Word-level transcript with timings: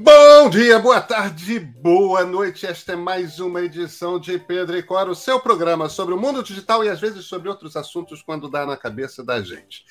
Bom 0.00 0.48
dia, 0.48 0.78
boa 0.78 1.00
tarde, 1.00 1.58
boa 1.58 2.24
noite. 2.24 2.64
Esta 2.64 2.92
é 2.92 2.96
mais 2.96 3.40
uma 3.40 3.62
edição 3.62 4.16
de 4.16 4.38
Pedro 4.38 4.78
e 4.78 4.82
Cora, 4.82 5.10
o 5.10 5.14
seu 5.14 5.40
programa 5.40 5.88
sobre 5.88 6.14
o 6.14 6.16
mundo 6.16 6.40
digital 6.40 6.84
e 6.84 6.88
às 6.88 7.00
vezes 7.00 7.24
sobre 7.24 7.48
outros 7.48 7.74
assuntos 7.74 8.22
quando 8.22 8.48
dá 8.48 8.64
na 8.64 8.76
cabeça 8.76 9.24
da 9.24 9.42
gente. 9.42 9.84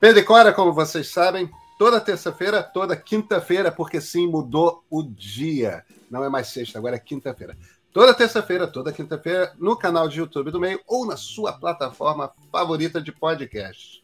Pedro 0.00 0.18
e 0.18 0.22
Cora, 0.22 0.50
como 0.50 0.72
vocês 0.72 1.08
sabem, 1.08 1.50
toda 1.78 2.00
terça-feira, 2.00 2.62
toda 2.62 2.96
quinta-feira, 2.96 3.70
porque 3.70 4.00
sim, 4.00 4.26
mudou 4.26 4.82
o 4.88 5.02
dia. 5.02 5.84
Não 6.10 6.24
é 6.24 6.30
mais 6.30 6.48
sexta, 6.48 6.78
agora 6.78 6.96
é 6.96 6.98
quinta-feira. 6.98 7.54
Toda 7.92 8.14
terça-feira, 8.14 8.66
toda 8.66 8.90
quinta-feira, 8.90 9.52
no 9.58 9.76
canal 9.76 10.08
de 10.08 10.20
YouTube 10.20 10.50
do 10.50 10.58
Meio 10.58 10.80
ou 10.86 11.04
na 11.04 11.18
sua 11.18 11.52
plataforma 11.52 12.32
favorita 12.50 12.98
de 12.98 13.12
podcast. 13.12 14.02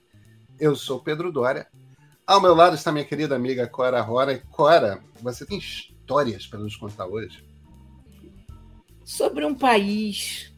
Eu 0.61 0.77
sou 0.77 1.01
Pedro 1.01 1.33
Dória. 1.33 1.67
Ao 2.27 2.41
meu 2.41 2.57
lado 2.57 2.75
está 2.75 2.91
minha 2.91 3.05
querida 3.05 3.37
amiga 3.37 3.69
Cora 3.69 4.01
Rora. 4.01 4.33
E 4.33 4.41
Cora, 4.41 5.01
você 5.23 5.47
tem 5.47 5.59
histórias 5.59 6.45
para 6.45 6.59
nos 6.59 6.75
contar 6.75 7.07
hoje? 7.07 7.47
Sobre 9.05 9.45
um 9.45 9.55
país 9.55 10.53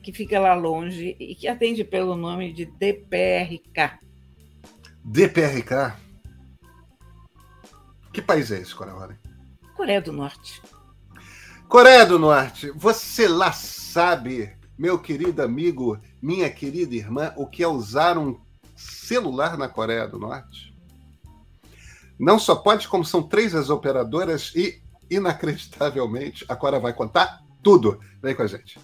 que 0.00 0.12
fica 0.12 0.38
lá 0.38 0.54
longe 0.54 1.16
e 1.18 1.34
que 1.34 1.48
atende 1.48 1.82
pelo 1.82 2.14
nome 2.14 2.52
de 2.52 2.66
DPRK. 2.66 3.98
DPRK? 5.04 5.96
Que 8.12 8.22
país 8.22 8.52
é 8.52 8.60
esse, 8.60 8.72
Cora 8.72 8.92
Rora? 8.92 9.18
Coreia 9.74 10.00
do 10.00 10.12
Norte. 10.12 10.62
Coreia 11.66 12.06
do 12.06 12.16
Norte, 12.16 12.70
você 12.70 13.26
lá 13.26 13.50
sabe, 13.50 14.56
meu 14.78 15.00
querido 15.00 15.42
amigo, 15.42 15.98
minha 16.20 16.48
querida 16.48 16.94
irmã, 16.94 17.32
o 17.36 17.44
que 17.44 17.64
é 17.64 17.66
usar 17.66 18.16
um 18.16 18.40
celular 18.76 19.58
na 19.58 19.68
Coreia 19.68 20.06
do 20.06 20.16
Norte? 20.16 20.71
Não 22.22 22.38
só 22.38 22.54
pode, 22.54 22.86
como 22.86 23.04
são 23.04 23.20
três 23.20 23.52
as 23.52 23.68
operadoras 23.68 24.52
e, 24.54 24.80
inacreditavelmente, 25.10 26.44
a 26.48 26.54
Cora 26.54 26.78
vai 26.78 26.92
contar 26.92 27.42
tudo. 27.60 27.98
Vem 28.22 28.32
com 28.32 28.42
a 28.42 28.46
gente. 28.46 28.78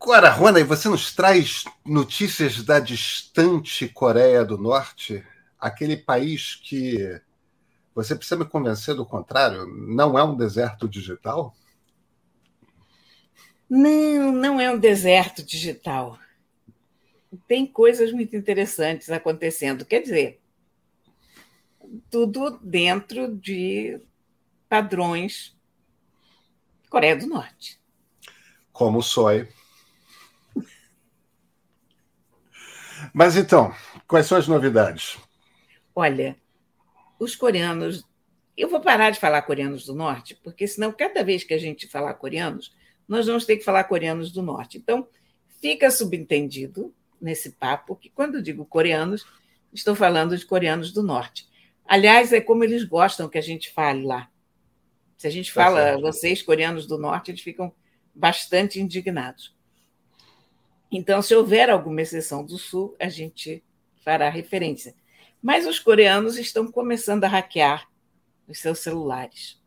Agora, 0.00 0.30
Rona, 0.30 0.58
e 0.58 0.64
você 0.64 0.88
nos 0.88 1.14
traz 1.14 1.62
notícias 1.86 2.64
da 2.64 2.80
distante 2.80 3.88
Coreia 3.88 4.44
do 4.44 4.58
Norte, 4.58 5.24
aquele 5.60 5.96
país 5.96 6.54
que 6.54 7.20
você 7.94 8.14
precisa 8.14 8.36
me 8.36 8.44
convencer 8.44 8.94
do 8.94 9.04
contrário, 9.04 9.66
não 9.66 10.18
é 10.18 10.24
um 10.24 10.36
deserto 10.36 10.88
digital? 10.88 11.54
Não, 13.68 14.32
não 14.32 14.60
é 14.60 14.70
um 14.70 14.78
deserto 14.78 15.44
digital. 15.44 16.18
Tem 17.46 17.66
coisas 17.66 18.12
muito 18.12 18.34
interessantes 18.36 19.10
acontecendo. 19.10 19.84
Quer 19.84 20.00
dizer, 20.00 20.40
tudo 22.10 22.58
dentro 22.62 23.36
de 23.36 24.00
padrões 24.68 25.56
Coreia 26.90 27.16
do 27.16 27.28
Norte. 27.28 27.80
Como 28.72 28.98
o 28.98 29.02
SOI. 29.02 29.48
Mas 33.14 33.36
então, 33.36 33.72
quais 34.08 34.26
são 34.26 34.36
as 34.36 34.48
novidades? 34.48 35.16
Olha, 35.94 36.36
os 37.18 37.34
coreanos. 37.36 38.04
Eu 38.56 38.68
vou 38.68 38.80
parar 38.80 39.10
de 39.10 39.18
falar 39.18 39.42
coreanos 39.42 39.86
do 39.86 39.94
norte, 39.94 40.38
porque 40.42 40.66
senão, 40.66 40.92
cada 40.92 41.22
vez 41.24 41.44
que 41.44 41.54
a 41.54 41.58
gente 41.58 41.86
falar 41.86 42.14
coreanos, 42.14 42.74
nós 43.08 43.26
vamos 43.26 43.44
ter 43.44 43.56
que 43.56 43.64
falar 43.64 43.84
coreanos 43.84 44.30
do 44.30 44.42
norte. 44.42 44.76
Então, 44.76 45.08
fica 45.60 45.90
subentendido 45.90 46.94
nesse 47.20 47.52
papo 47.52 47.96
que, 47.96 48.10
quando 48.10 48.36
eu 48.36 48.42
digo 48.42 48.64
coreanos, 48.64 49.24
estou 49.72 49.94
falando 49.94 50.36
de 50.36 50.44
coreanos 50.44 50.92
do 50.92 51.02
norte. 51.02 51.48
Aliás, 51.86 52.32
é 52.32 52.40
como 52.40 52.64
eles 52.64 52.84
gostam 52.84 53.28
que 53.28 53.38
a 53.38 53.42
gente 53.42 53.70
fale 53.70 54.04
lá. 54.04 54.30
Se 55.16 55.26
a 55.26 55.30
gente 55.30 55.52
tá 55.52 55.64
fala 55.64 56.00
vocês, 56.00 56.42
coreanos 56.42 56.86
do 56.86 56.96
norte, 56.96 57.30
eles 57.30 57.40
ficam 57.40 57.72
bastante 58.14 58.80
indignados. 58.80 59.54
Então, 60.90 61.22
se 61.22 61.34
houver 61.34 61.70
alguma 61.70 62.00
exceção 62.02 62.44
do 62.44 62.58
Sul, 62.58 62.96
a 62.98 63.08
gente 63.08 63.62
fará 64.02 64.28
referência. 64.28 64.94
Mas 65.42 65.66
os 65.66 65.78
coreanos 65.78 66.36
estão 66.36 66.70
começando 66.70 67.24
a 67.24 67.28
hackear 67.28 67.88
os 68.46 68.58
seus 68.58 68.80
celulares. 68.80 69.60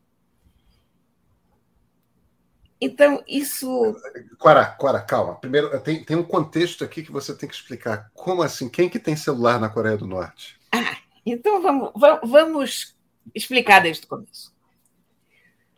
Então, 2.80 3.24
isso. 3.26 3.96
Cora, 4.38 4.66
Cora, 4.66 5.00
calma. 5.00 5.36
Primeiro, 5.36 5.80
tem, 5.80 6.04
tem 6.04 6.16
um 6.16 6.22
contexto 6.22 6.84
aqui 6.84 7.02
que 7.02 7.10
você 7.10 7.34
tem 7.34 7.48
que 7.48 7.54
explicar. 7.54 8.10
Como 8.12 8.42
assim? 8.42 8.68
Quem 8.68 8.88
que 8.88 8.98
tem 8.98 9.16
celular 9.16 9.58
na 9.58 9.70
Coreia 9.70 9.96
do 9.96 10.06
Norte? 10.06 10.58
Ah, 10.70 10.98
então 11.24 11.62
vamos, 11.62 11.92
vamos 12.24 12.94
explicar 13.34 13.80
desde 13.80 14.04
o 14.04 14.08
começo. 14.08 14.54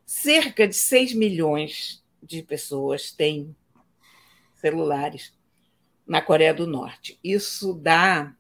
Cerca 0.04 0.66
de 0.66 0.74
6 0.74 1.14
milhões 1.14 2.02
de 2.22 2.42
pessoas 2.42 3.12
têm 3.12 3.54
celulares 4.56 5.32
na 6.06 6.20
Coreia 6.20 6.54
do 6.54 6.66
Norte. 6.66 7.18
Isso 7.22 7.72
dá 7.74 8.34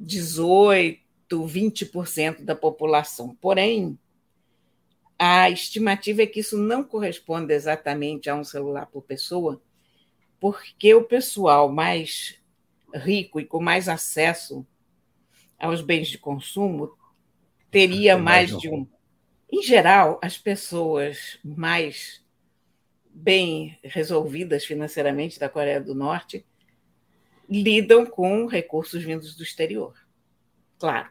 18, 0.00 0.98
20% 1.30 2.42
da 2.42 2.56
população. 2.56 3.36
Porém, 3.40 3.98
a 5.18 5.50
estimativa 5.50 6.22
é 6.22 6.26
que 6.26 6.40
isso 6.40 6.56
não 6.56 6.82
corresponde 6.82 7.52
exatamente 7.52 8.30
a 8.30 8.34
um 8.34 8.42
celular 8.42 8.86
por 8.86 9.02
pessoa, 9.02 9.60
porque 10.40 10.94
o 10.94 11.04
pessoal 11.04 11.70
mais 11.70 12.40
rico 12.94 13.38
e 13.38 13.44
com 13.44 13.60
mais 13.60 13.88
acesso 13.88 14.66
aos 15.58 15.82
bens 15.82 16.08
de 16.08 16.16
consumo 16.16 16.90
teria 17.70 18.16
mais 18.16 18.58
de 18.58 18.70
um. 18.70 18.86
Em 19.52 19.62
geral, 19.62 20.18
as 20.22 20.38
pessoas 20.38 21.38
mais 21.44 22.24
bem 23.12 23.78
resolvidas 23.82 24.64
financeiramente 24.64 25.38
da 25.38 25.48
Coreia 25.48 25.80
do 25.80 25.94
Norte 25.94 26.46
lidam 27.50 28.06
com 28.06 28.46
recursos 28.46 29.02
vindos 29.02 29.34
do 29.34 29.42
exterior. 29.42 29.94
Claro, 30.78 31.08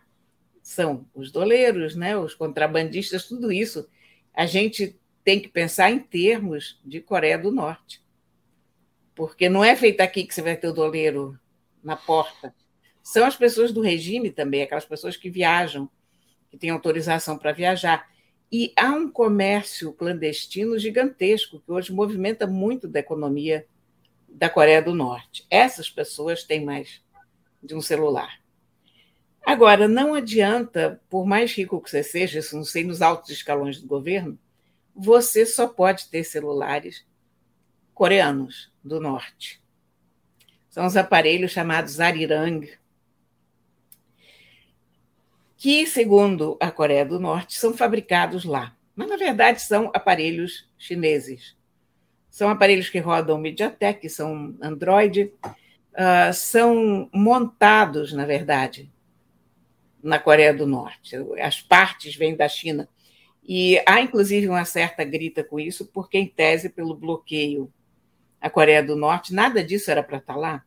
são 0.62 1.06
os 1.14 1.32
doleiros, 1.32 1.96
né, 1.96 2.18
os 2.18 2.34
contrabandistas, 2.34 3.26
tudo 3.26 3.52
isso. 3.52 3.88
A 4.34 4.46
gente 4.46 4.98
tem 5.24 5.40
que 5.40 5.50
pensar 5.50 5.92
em 5.92 6.00
termos 6.00 6.80
de 6.86 7.02
Coreia 7.02 7.38
do 7.38 7.52
Norte. 7.52 8.02
Porque 9.14 9.50
não 9.50 9.64
é 9.64 9.76
feito 9.76 10.00
aqui 10.00 10.24
que 10.24 10.34
você 10.34 10.42
vai 10.42 10.56
ter 10.56 10.68
o 10.68 10.74
doleiro 10.74 11.38
na 11.84 11.98
porta. 11.98 12.56
São 13.04 13.26
as 13.26 13.36
pessoas 13.36 13.74
do 13.74 13.82
regime 13.82 14.32
também, 14.32 14.62
aquelas 14.62 14.86
pessoas 14.86 15.18
que 15.18 15.30
viajam, 15.30 15.90
que 16.50 16.58
têm 16.58 16.70
autorização 16.70 17.38
para 17.38 17.52
viajar. 17.52 18.08
E 18.52 18.72
há 18.78 18.92
um 18.92 19.12
comércio 19.12 19.92
clandestino 19.92 20.80
gigantesco 20.80 21.60
que 21.60 21.72
hoje 21.72 21.92
movimenta 21.92 22.48
muito 22.48 22.88
da 22.88 23.00
economia 23.00 23.68
da 24.32 24.50
Coreia 24.50 24.82
do 24.82 24.94
Norte. 24.94 25.46
Essas 25.50 25.90
pessoas 25.90 26.44
têm 26.44 26.64
mais 26.64 27.02
de 27.62 27.76
um 27.76 27.82
celular. 27.82 28.40
Agora, 29.46 29.88
não 29.88 30.14
adianta, 30.14 31.02
por 31.10 31.26
mais 31.26 31.52
rico 31.54 31.82
que 31.82 31.90
você 31.90 32.04
seja, 32.04 32.40
isso 32.40 32.56
não 32.56 32.64
sei 32.64 32.84
nos 32.84 33.02
altos 33.02 33.30
escalões 33.32 33.82
do 33.82 33.88
governo, 33.88 34.38
você 34.96 35.46
só 35.46 35.68
pode 35.68 36.08
ter 36.10 36.24
celulares 36.24 37.06
coreanos 37.94 38.72
do 38.84 39.00
norte. 39.00 39.62
São 40.70 40.86
os 40.86 40.96
aparelhos 40.96 41.52
chamados 41.52 42.00
Arirang, 42.00 42.70
que, 45.58 45.86
segundo 45.86 46.58
a 46.62 46.72
Coreia 46.72 47.06
do 47.06 47.20
Norte, 47.20 47.60
são 47.60 47.76
fabricados 47.76 48.46
lá. 48.46 48.74
Mas, 48.96 49.10
na 49.10 49.18
verdade, 49.18 49.62
são 49.62 49.92
aparelhos 49.94 50.70
chineses. 50.78 51.58
São 52.30 52.50
aparelhos 52.50 52.90
que 52.90 53.00
rodam 53.00 53.38
MediaTek, 53.38 54.08
são 54.10 54.56
Android, 54.62 55.32
uh, 55.94 56.34
são 56.34 57.10
montados, 57.14 58.14
na 58.14 58.26
verdade, 58.26 58.92
na 60.02 60.20
Coreia 60.20 60.54
do 60.54 60.66
Norte. 60.66 61.16
As 61.42 61.62
partes 61.62 62.16
vêm 62.16 62.36
da 62.36 62.48
China. 62.48 62.88
E 63.44 63.82
há, 63.86 64.00
inclusive, 64.00 64.48
uma 64.48 64.64
certa 64.64 65.04
grita 65.04 65.44
com 65.44 65.60
isso, 65.60 65.88
porque, 65.88 66.18
em 66.18 66.28
tese, 66.28 66.70
pelo 66.70 66.96
bloqueio 66.96 67.72
à 68.40 68.50
Coreia 68.50 68.84
do 68.84 68.96
Norte, 68.96 69.34
nada 69.34 69.64
disso 69.64 69.90
era 69.90 70.04
para 70.04 70.18
estar 70.18 70.36
tá 70.36 70.40
lá, 70.40 70.66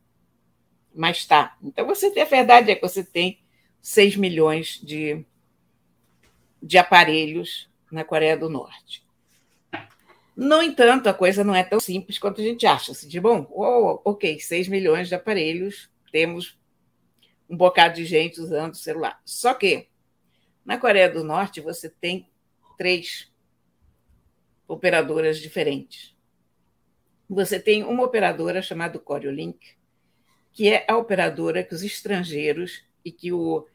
mas 0.94 1.18
está. 1.18 1.56
Então, 1.62 1.86
você 1.86 2.10
tem, 2.10 2.22
a 2.22 2.26
verdade 2.26 2.70
é 2.70 2.74
que 2.74 2.82
você 2.82 3.04
tem 3.04 3.38
6 3.80 4.16
milhões 4.16 4.80
de, 4.82 5.24
de 6.62 6.76
aparelhos 6.76 7.70
na 7.90 8.04
Coreia 8.04 8.36
do 8.36 8.48
Norte. 8.48 9.02
No 10.34 10.62
entanto, 10.62 11.08
a 11.08 11.14
coisa 11.14 11.44
não 11.44 11.54
é 11.54 11.62
tão 11.62 11.78
simples 11.78 12.18
quanto 12.18 12.40
a 12.40 12.44
gente 12.44 12.66
acha. 12.66 12.92
Assim, 12.92 13.08
de 13.08 13.20
bom, 13.20 13.46
oh, 13.50 14.00
ok, 14.04 14.40
6 14.40 14.68
milhões 14.68 15.08
de 15.08 15.14
aparelhos, 15.14 15.90
temos 16.10 16.58
um 17.48 17.56
bocado 17.56 17.96
de 17.96 18.04
gente 18.04 18.40
usando 18.40 18.72
o 18.72 18.76
celular. 18.76 19.20
Só 19.24 19.52
que 19.54 19.88
Na 20.64 20.78
Coreia 20.78 21.10
do 21.10 21.24
Norte, 21.24 21.60
você 21.60 21.90
tem 21.90 22.30
três 22.78 23.32
operadoras 24.68 25.38
diferentes. 25.38 26.16
Você 27.28 27.58
tem 27.58 27.82
uma 27.82 28.04
operadora 28.04 28.62
chamada 28.62 28.98
Coriolink, 28.98 29.58
que 30.52 30.68
é 30.68 30.84
a 30.88 30.96
operadora 30.96 31.64
que 31.64 31.74
os 31.74 31.82
estrangeiros 31.82 32.84
e 33.04 33.10
que 33.10 33.32
o 33.32 33.66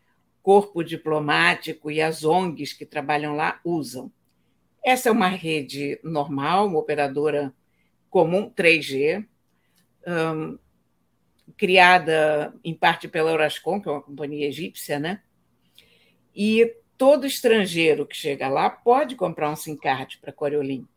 corpo 0.42 0.82
diplomático 0.82 1.92
e 1.92 2.02
as 2.02 2.24
ONGs 2.24 2.72
que 2.72 2.86
trabalham 2.86 3.36
lá 3.36 3.60
usam. 3.66 4.12
Essa 4.88 5.10
é 5.10 5.12
uma 5.12 5.28
rede 5.28 6.00
normal, 6.02 6.66
uma 6.66 6.80
operadora 6.80 7.54
comum 8.10 8.50
3G, 8.50 9.28
um, 10.08 10.58
criada 11.58 12.54
em 12.64 12.74
parte 12.74 13.06
pela 13.06 13.32
Eurascom, 13.32 13.82
que 13.82 13.90
é 13.90 13.92
uma 13.92 14.02
companhia 14.02 14.48
egípcia, 14.48 14.98
né? 14.98 15.22
E 16.34 16.74
todo 16.98 17.28
estrangeiro 17.28 18.06
que 18.06 18.16
chega 18.16 18.48
lá 18.48 18.70
pode 18.70 19.18
comprar 19.18 19.52
um 19.52 19.58
SIM 19.58 19.76
card 19.76 20.20
para 20.20 20.30
a 20.30 20.34
Coriolink. 20.34 20.88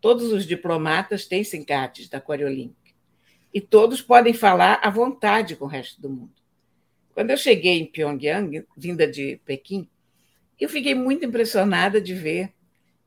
Todos 0.00 0.32
os 0.32 0.44
diplomatas 0.44 1.26
têm 1.26 1.44
SIM 1.44 1.62
cards 1.62 2.08
da 2.08 2.20
Coriolink. 2.20 2.74
E 3.54 3.60
todos 3.60 4.02
podem 4.02 4.34
falar 4.34 4.80
à 4.82 4.90
vontade 4.90 5.54
com 5.54 5.66
o 5.66 5.68
resto 5.68 6.02
do 6.02 6.10
mundo. 6.10 6.34
Quando 7.14 7.30
eu 7.30 7.36
cheguei 7.36 7.78
em 7.78 7.86
Pyongyang, 7.86 8.66
vinda 8.76 9.06
de 9.06 9.40
Pequim, 9.44 9.88
eu 10.58 10.68
fiquei 10.68 10.96
muito 10.96 11.24
impressionada 11.24 12.00
de 12.00 12.12
ver 12.12 12.55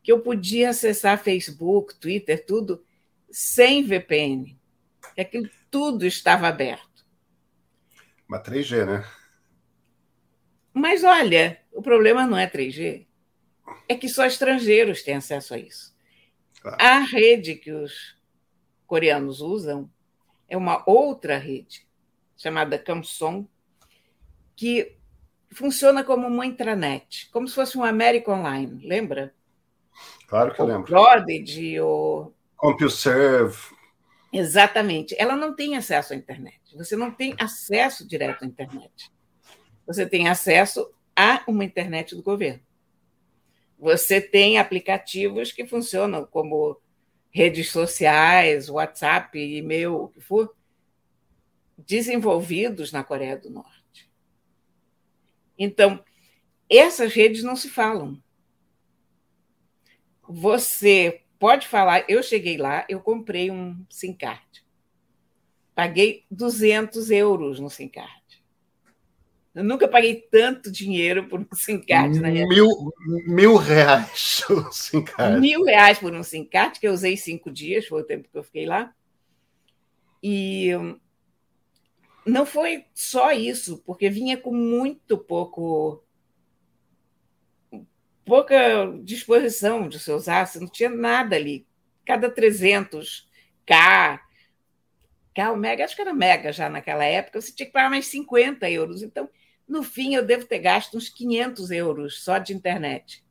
que 0.02 0.12
eu 0.12 0.20
podia 0.22 0.70
acessar 0.70 1.22
Facebook, 1.22 1.96
Twitter, 1.96 2.46
tudo, 2.46 2.84
sem 3.30 3.84
VPN. 3.84 4.58
Que 5.16 5.22
aquilo 5.22 5.50
tudo 5.70 6.06
estava 6.06 6.48
aberto. 6.48 7.06
Uma 8.28 8.42
3G, 8.42 8.86
né? 8.86 9.06
Mas 10.74 11.04
olha, 11.04 11.60
o 11.72 11.82
problema 11.82 12.26
não 12.26 12.38
é 12.38 12.48
3G, 12.48 13.06
é 13.88 13.96
que 13.96 14.08
só 14.08 14.26
estrangeiros 14.26 15.02
têm 15.02 15.16
acesso 15.16 15.54
a 15.54 15.58
isso. 15.58 15.96
Claro. 16.62 16.78
A 16.80 17.00
rede 17.00 17.56
que 17.56 17.72
os 17.72 18.16
coreanos 18.86 19.42
usam 19.42 19.90
é 20.48 20.56
uma 20.58 20.84
outra 20.90 21.38
rede, 21.38 21.88
chamada 22.38 22.78
Kamsong, 22.78 23.48
que 24.56 24.98
funciona 25.52 26.04
como 26.04 26.28
uma 26.28 26.46
intranet, 26.46 27.30
como 27.32 27.48
se 27.48 27.56
fosse 27.56 27.78
um 27.78 27.84
América 27.84 28.32
Online, 28.32 28.86
lembra? 28.86 29.34
Claro 30.28 30.54
que 30.54 30.62
eu 30.62 30.66
lembro. 30.66 30.86
Prodigy, 30.86 31.80
o 31.80 32.32
CompuServe. 32.56 33.58
Exatamente. 34.32 35.16
Ela 35.18 35.36
não 35.36 35.56
tem 35.56 35.76
acesso 35.76 36.14
à 36.14 36.16
internet. 36.16 36.60
Você 36.76 36.96
não 36.96 37.10
tem 37.10 37.36
acesso 37.40 38.08
direto 38.08 38.44
à 38.44 38.48
internet 38.48 39.12
você 39.90 40.06
tem 40.06 40.28
acesso 40.28 40.88
a 41.16 41.44
uma 41.48 41.66
internet 41.66 42.16
do 42.16 42.22
governo. 42.22 42.62
Você 43.80 44.22
tem 44.22 44.60
aplicativos 44.60 45.52
que 45.52 45.66
funcionam 45.66 46.28
como 46.28 46.80
redes 47.32 47.72
sociais, 47.72 48.70
WhatsApp, 48.70 49.36
e-mail, 49.40 49.96
o 49.96 50.08
que 50.10 50.22
for, 50.22 50.56
desenvolvidos 51.76 52.92
na 52.92 53.04
Coreia 53.04 53.36
do 53.36 53.50
Norte. 53.50 54.12
Então, 55.58 56.04
essas 56.70 57.12
redes 57.12 57.42
não 57.42 57.56
se 57.56 57.68
falam. 57.68 58.22
Você 60.32 61.22
pode 61.40 61.68
falar, 61.68 62.06
eu 62.08 62.22
cheguei 62.22 62.56
lá, 62.56 62.86
eu 62.88 63.00
comprei 63.00 63.50
um 63.50 63.84
SIM 63.90 64.14
card. 64.14 64.64
Paguei 65.74 66.24
200 66.30 67.10
euros 67.10 67.60
no 67.60 67.68
SIM 67.68 67.88
card. 67.88 68.14
Eu 69.56 69.64
nunca 69.64 69.88
paguei 69.88 70.28
tanto 70.30 70.72
dinheiro 70.72 71.28
por 71.28 71.40
um 71.40 71.48
SIM 71.56 71.82
card 71.82 72.20
na 72.20 72.30
mil, 72.30 72.94
mil 73.26 73.56
reais 73.56 74.44
por 74.46 74.68
um 74.68 74.72
SIM 74.72 75.04
card. 75.04 75.40
Mil 75.40 75.64
reais 75.64 75.98
por 75.98 76.14
um 76.14 76.22
SIM 76.22 76.46
card, 76.46 76.80
que 76.80 76.88
eu 76.88 76.94
usei 76.94 77.18
cinco 77.18 77.50
dias, 77.50 77.88
foi 77.88 78.02
o 78.02 78.06
tempo 78.06 78.30
que 78.32 78.38
eu 78.38 78.44
fiquei 78.44 78.68
lá. 78.68 78.94
E 80.22 80.70
não 82.24 82.46
foi 82.46 82.86
só 82.94 83.32
isso, 83.32 83.82
porque 83.84 84.12
vinha 84.12 84.38
com 84.38 84.54
muito 84.54 85.18
pouco 85.18 86.04
pouca 88.30 88.56
disposição 89.04 89.90
de 89.90 90.00
se 90.00 90.12
usar, 90.12 90.46
você 90.46 90.60
não 90.60 90.68
tinha 90.68 90.90
nada 90.90 91.36
ali. 91.36 91.66
Cada 92.06 92.30
300K, 92.30 94.20
K, 95.34 95.52
o 95.52 95.58
mega, 95.58 95.84
acho 95.84 95.96
que 95.96 96.02
era 96.02 96.14
mega 96.14 96.54
já 96.54 96.70
naquela 96.70 97.04
época, 97.04 97.42
você 97.42 97.52
tinha 97.52 97.66
que 97.66 97.74
pagar 97.74 97.90
mais 97.90 98.06
50 98.06 98.70
euros. 98.70 99.02
Então, 99.02 99.28
no 99.68 99.82
fim, 99.82 100.14
eu 100.14 100.24
devo 100.24 100.46
ter 100.46 100.60
gasto 100.60 100.96
uns 100.96 101.10
500 101.10 101.72
euros 101.72 102.24
só 102.24 102.38
de 102.38 102.54
internet. 102.54 103.26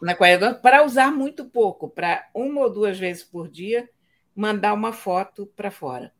Na 0.00 0.14
para 0.62 0.84
usar 0.84 1.10
muito 1.10 1.46
pouco, 1.46 1.88
para 1.88 2.28
uma 2.34 2.60
ou 2.60 2.70
duas 2.70 2.98
vezes 2.98 3.24
por 3.24 3.48
dia 3.48 3.88
mandar 4.36 4.74
uma 4.74 4.92
foto 4.92 5.46
para 5.56 5.70
fora. 5.70 6.12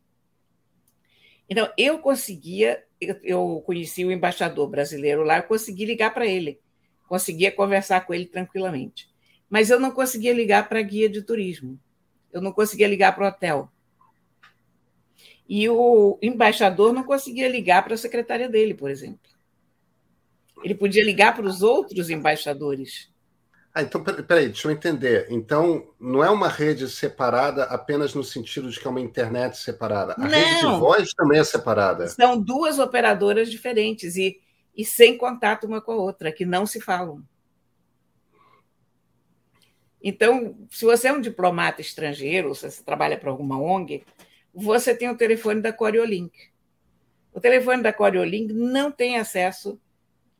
Então, 1.49 1.71
eu 1.79 1.99
conseguia, 1.99 2.85
eu 3.01 3.63
conheci 3.65 4.05
o 4.05 4.13
embaixador 4.13 4.69
brasileiro 4.69 5.23
lá, 5.23 5.39
eu 5.39 5.45
consegui 5.45 5.85
ligar 5.85 6.13
para 6.13 6.27
ele, 6.27 6.61
conseguia 7.09 7.51
conversar 7.51 8.05
com 8.07 8.13
ele 8.13 8.27
tranquilamente. 8.27 9.09
Mas 9.49 9.71
eu 9.71 9.81
não 9.81 9.91
conseguia 9.91 10.33
ligar 10.33 10.69
para 10.69 10.83
guia 10.83 11.09
de 11.09 11.23
turismo, 11.23 11.79
eu 12.33 12.41
não 12.41 12.53
conseguia 12.53 12.87
ligar 12.87 13.15
para 13.15 13.25
o 13.25 13.29
hotel 13.29 13.71
e 15.49 15.67
o 15.69 16.19
embaixador 16.21 16.93
não 16.93 17.03
conseguia 17.03 17.49
ligar 17.49 17.83
para 17.83 17.95
a 17.95 17.99
secretária 17.99 18.49
dele, 18.49 18.75
por 18.75 18.91
exemplo. 18.91 19.31
Ele 20.63 20.75
podia 20.75 21.03
ligar 21.03 21.35
para 21.35 21.47
os 21.47 21.63
outros 21.63 22.11
embaixadores. 22.11 23.11
Ah, 23.79 23.83
então, 23.83 24.03
peraí, 24.03 24.47
deixa 24.47 24.67
eu 24.67 24.73
entender. 24.73 25.29
Então, 25.31 25.89
não 26.01 26.25
é 26.25 26.29
uma 26.29 26.49
rede 26.49 26.89
separada 26.89 27.63
apenas 27.63 28.13
no 28.13 28.25
sentido 28.25 28.69
de 28.69 28.81
que 28.81 28.85
é 28.85 28.91
uma 28.91 29.01
internet 29.01 29.57
separada. 29.57 30.15
A 30.15 30.19
não. 30.19 30.29
rede 30.29 30.57
de 30.57 30.81
voz 30.81 31.13
também 31.13 31.39
é 31.39 31.45
separada. 31.45 32.09
São 32.09 32.41
duas 32.41 32.81
operadoras 32.81 33.49
diferentes 33.49 34.17
e, 34.17 34.41
e 34.77 34.85
sem 34.85 35.17
contato 35.17 35.65
uma 35.65 35.81
com 35.81 35.93
a 35.93 35.95
outra, 35.95 36.33
que 36.33 36.45
não 36.45 36.67
se 36.67 36.81
falam. 36.81 37.23
Então, 40.03 40.57
se 40.73 40.85
você 40.85 41.07
é 41.07 41.13
um 41.13 41.21
diplomata 41.21 41.81
estrangeiro, 41.81 42.53
se 42.57 42.69
você 42.69 42.83
trabalha 42.83 43.17
para 43.17 43.31
alguma 43.31 43.61
ONG, 43.61 44.03
você 44.53 44.93
tem 44.93 45.09
o 45.09 45.17
telefone 45.17 45.61
da 45.61 45.73
Coriolink. 45.73 46.37
O 47.33 47.41
telefone 47.41 47.81
da 47.81 47.93
Coriolink 47.93 48.53
não 48.53 48.91
tem 48.91 49.21
acesso 49.21 49.81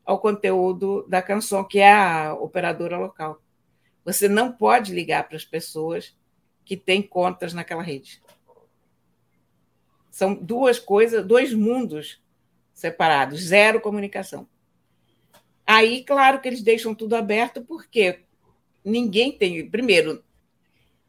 ao 0.09 0.17
conteúdo 0.17 1.05
da 1.07 1.21
canção, 1.21 1.63
que 1.63 1.77
é 1.77 1.93
a 1.93 2.33
operadora 2.33 2.97
local. 2.97 3.39
Você 4.03 4.27
não 4.27 4.51
pode 4.51 4.91
ligar 4.91 5.27
para 5.27 5.37
as 5.37 5.45
pessoas 5.45 6.17
que 6.65 6.75
têm 6.75 6.99
contas 6.99 7.53
naquela 7.53 7.83
rede. 7.83 8.19
São 10.09 10.33
duas 10.33 10.79
coisas, 10.79 11.23
dois 11.23 11.53
mundos 11.53 12.19
separados, 12.73 13.39
zero 13.39 13.79
comunicação. 13.79 14.49
Aí, 15.63 16.03
claro 16.03 16.41
que 16.41 16.47
eles 16.47 16.63
deixam 16.63 16.95
tudo 16.95 17.15
aberto, 17.15 17.63
porque 17.63 18.21
ninguém 18.83 19.31
tem. 19.31 19.69
Primeiro, 19.69 20.23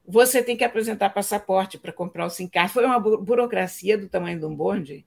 você 0.07 0.42
tem 0.42 0.59
que 0.59 0.64
apresentar 0.64 1.09
passaporte 1.09 1.78
para 1.78 1.90
comprar 1.90 2.26
o 2.26 2.30
SIM 2.30 2.50
Foi 2.69 2.85
uma 2.85 3.00
burocracia 3.00 3.97
do 3.97 4.11
tamanho 4.11 4.38
de 4.38 4.45
um 4.45 4.54
bonde. 4.54 5.07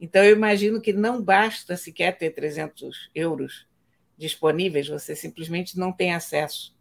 Então, 0.00 0.22
eu 0.24 0.34
imagino 0.34 0.80
que 0.80 0.92
não 0.92 1.22
basta 1.22 1.76
sequer 1.76 2.16
ter 2.16 2.30
300 2.30 3.10
euros 3.14 3.66
disponíveis, 4.16 4.88
você 4.88 5.16
simplesmente 5.16 5.78
não 5.78 5.92
tem 5.92 6.14
acesso 6.14 6.76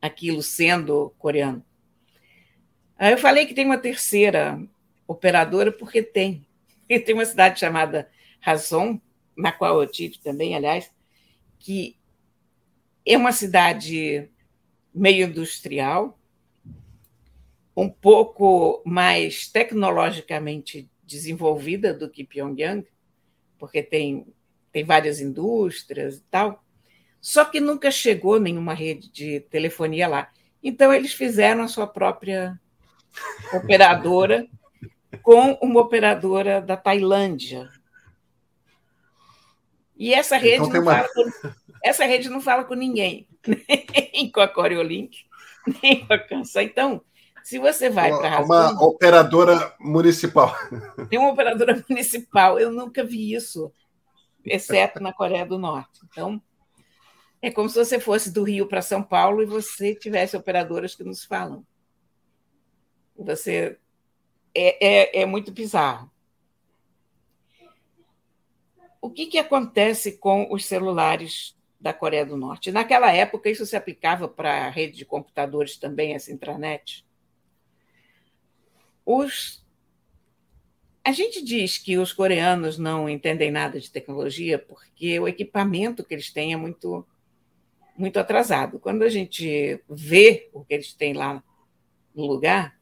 àquilo 0.00 0.42
sendo 0.42 1.14
coreano. 1.18 1.64
Eu 2.98 3.18
falei 3.18 3.46
que 3.46 3.54
tem 3.54 3.64
uma 3.64 3.78
terceira 3.78 4.60
operadora, 5.06 5.72
porque 5.72 6.02
tem. 6.02 6.46
E 6.88 6.98
tem 7.00 7.14
uma 7.14 7.24
cidade 7.24 7.58
chamada 7.58 8.10
Razon, 8.38 9.00
na 9.34 9.50
qual 9.50 9.80
eu 9.80 9.88
tive 9.90 10.18
também, 10.18 10.54
aliás, 10.54 10.90
que 11.58 11.96
é 13.06 13.16
uma 13.16 13.32
cidade 13.32 14.28
meio 14.94 15.26
industrial, 15.26 16.18
um 17.74 17.88
pouco 17.88 18.82
mais 18.84 19.48
tecnologicamente 19.48 20.90
desenvolvida 21.02 21.92
do 21.92 22.08
que 22.08 22.24
Pyongyang, 22.24 22.86
porque 23.58 23.82
tem, 23.82 24.26
tem 24.70 24.84
várias 24.84 25.20
indústrias 25.20 26.18
e 26.18 26.22
tal, 26.30 26.64
só 27.20 27.44
que 27.44 27.60
nunca 27.60 27.90
chegou 27.90 28.40
nenhuma 28.40 28.74
rede 28.74 29.10
de 29.10 29.40
telefonia 29.40 30.08
lá. 30.08 30.30
Então, 30.62 30.92
eles 30.92 31.12
fizeram 31.12 31.62
a 31.62 31.68
sua 31.68 31.86
própria 31.86 32.60
operadora 33.52 34.46
com 35.22 35.52
uma 35.62 35.80
operadora 35.80 36.60
da 36.60 36.76
Tailândia. 36.76 37.68
E 39.96 40.12
essa 40.12 40.36
rede, 40.36 40.64
então, 40.64 40.72
não, 40.72 40.82
uma... 40.82 40.94
fala 40.94 41.08
com, 41.14 41.52
essa 41.84 42.04
rede 42.04 42.28
não 42.28 42.40
fala 42.40 42.64
com 42.64 42.74
ninguém, 42.74 43.28
nem 43.46 44.30
com 44.30 44.40
a 44.40 44.48
Coriolink, 44.48 45.24
nem 45.82 46.04
com 46.04 46.12
a 46.12 46.18
Cansa. 46.18 46.62
Então, 46.62 47.04
se 47.44 47.58
você 47.58 47.90
vai 47.90 48.10
para 48.10 48.40
Uma 48.40 48.84
operadora 48.84 49.74
municipal. 49.80 50.54
Tem 51.10 51.18
uma 51.18 51.30
operadora 51.30 51.84
municipal. 51.88 52.58
Eu 52.58 52.70
nunca 52.70 53.04
vi 53.04 53.34
isso 53.34 53.72
exceto 54.44 55.00
na 55.00 55.12
Coreia 55.12 55.46
do 55.46 55.58
Norte. 55.58 56.00
Então, 56.04 56.40
é 57.40 57.50
como 57.50 57.68
se 57.68 57.76
você 57.76 57.98
fosse 57.98 58.30
do 58.30 58.42
Rio 58.42 58.68
para 58.68 58.82
São 58.82 59.02
Paulo 59.02 59.42
e 59.42 59.46
você 59.46 59.94
tivesse 59.94 60.36
operadoras 60.36 60.94
que 60.94 61.04
nos 61.04 61.24
falam. 61.24 61.66
Você 63.16 63.78
é, 64.54 65.20
é, 65.20 65.22
é 65.22 65.26
muito 65.26 65.50
bizarro. 65.50 66.10
O 69.00 69.10
que, 69.10 69.26
que 69.26 69.38
acontece 69.38 70.12
com 70.18 70.52
os 70.52 70.64
celulares 70.64 71.56
da 71.80 71.92
Coreia 71.92 72.24
do 72.24 72.36
Norte? 72.36 72.70
Naquela 72.70 73.12
época, 73.12 73.50
isso 73.50 73.66
se 73.66 73.74
aplicava 73.74 74.28
para 74.28 74.66
a 74.66 74.70
rede 74.70 74.96
de 74.96 75.04
computadores 75.04 75.76
também, 75.76 76.14
essa 76.14 76.32
intranet. 76.32 77.04
Os 79.04 79.62
a 81.04 81.10
gente 81.10 81.42
diz 81.42 81.78
que 81.78 81.98
os 81.98 82.12
coreanos 82.12 82.78
não 82.78 83.08
entendem 83.08 83.50
nada 83.50 83.80
de 83.80 83.90
tecnologia 83.90 84.56
porque 84.56 85.18
o 85.18 85.26
equipamento 85.26 86.04
que 86.04 86.14
eles 86.14 86.30
têm 86.30 86.52
é 86.52 86.56
muito 86.56 87.04
muito 87.96 88.18
atrasado. 88.18 88.78
Quando 88.78 89.02
a 89.02 89.08
gente 89.08 89.80
vê 89.88 90.48
o 90.52 90.64
que 90.64 90.74
eles 90.74 90.92
têm 90.92 91.12
lá 91.12 91.42
no 92.14 92.26
lugar, 92.26 92.78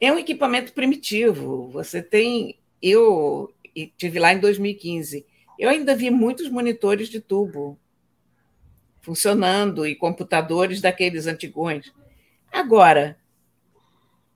é 0.00 0.12
um 0.12 0.18
equipamento 0.18 0.72
primitivo. 0.72 1.68
Você 1.68 2.02
tem. 2.02 2.58
Eu 2.80 3.54
tive 3.96 4.18
lá 4.18 4.32
em 4.32 4.40
2015. 4.40 5.24
Eu 5.58 5.68
ainda 5.68 5.94
vi 5.94 6.10
muitos 6.10 6.48
monitores 6.48 7.08
de 7.08 7.20
tubo 7.20 7.78
funcionando 9.00 9.86
e 9.86 9.94
computadores 9.94 10.80
daqueles 10.80 11.26
antigões. 11.26 11.92
Agora, 12.50 13.16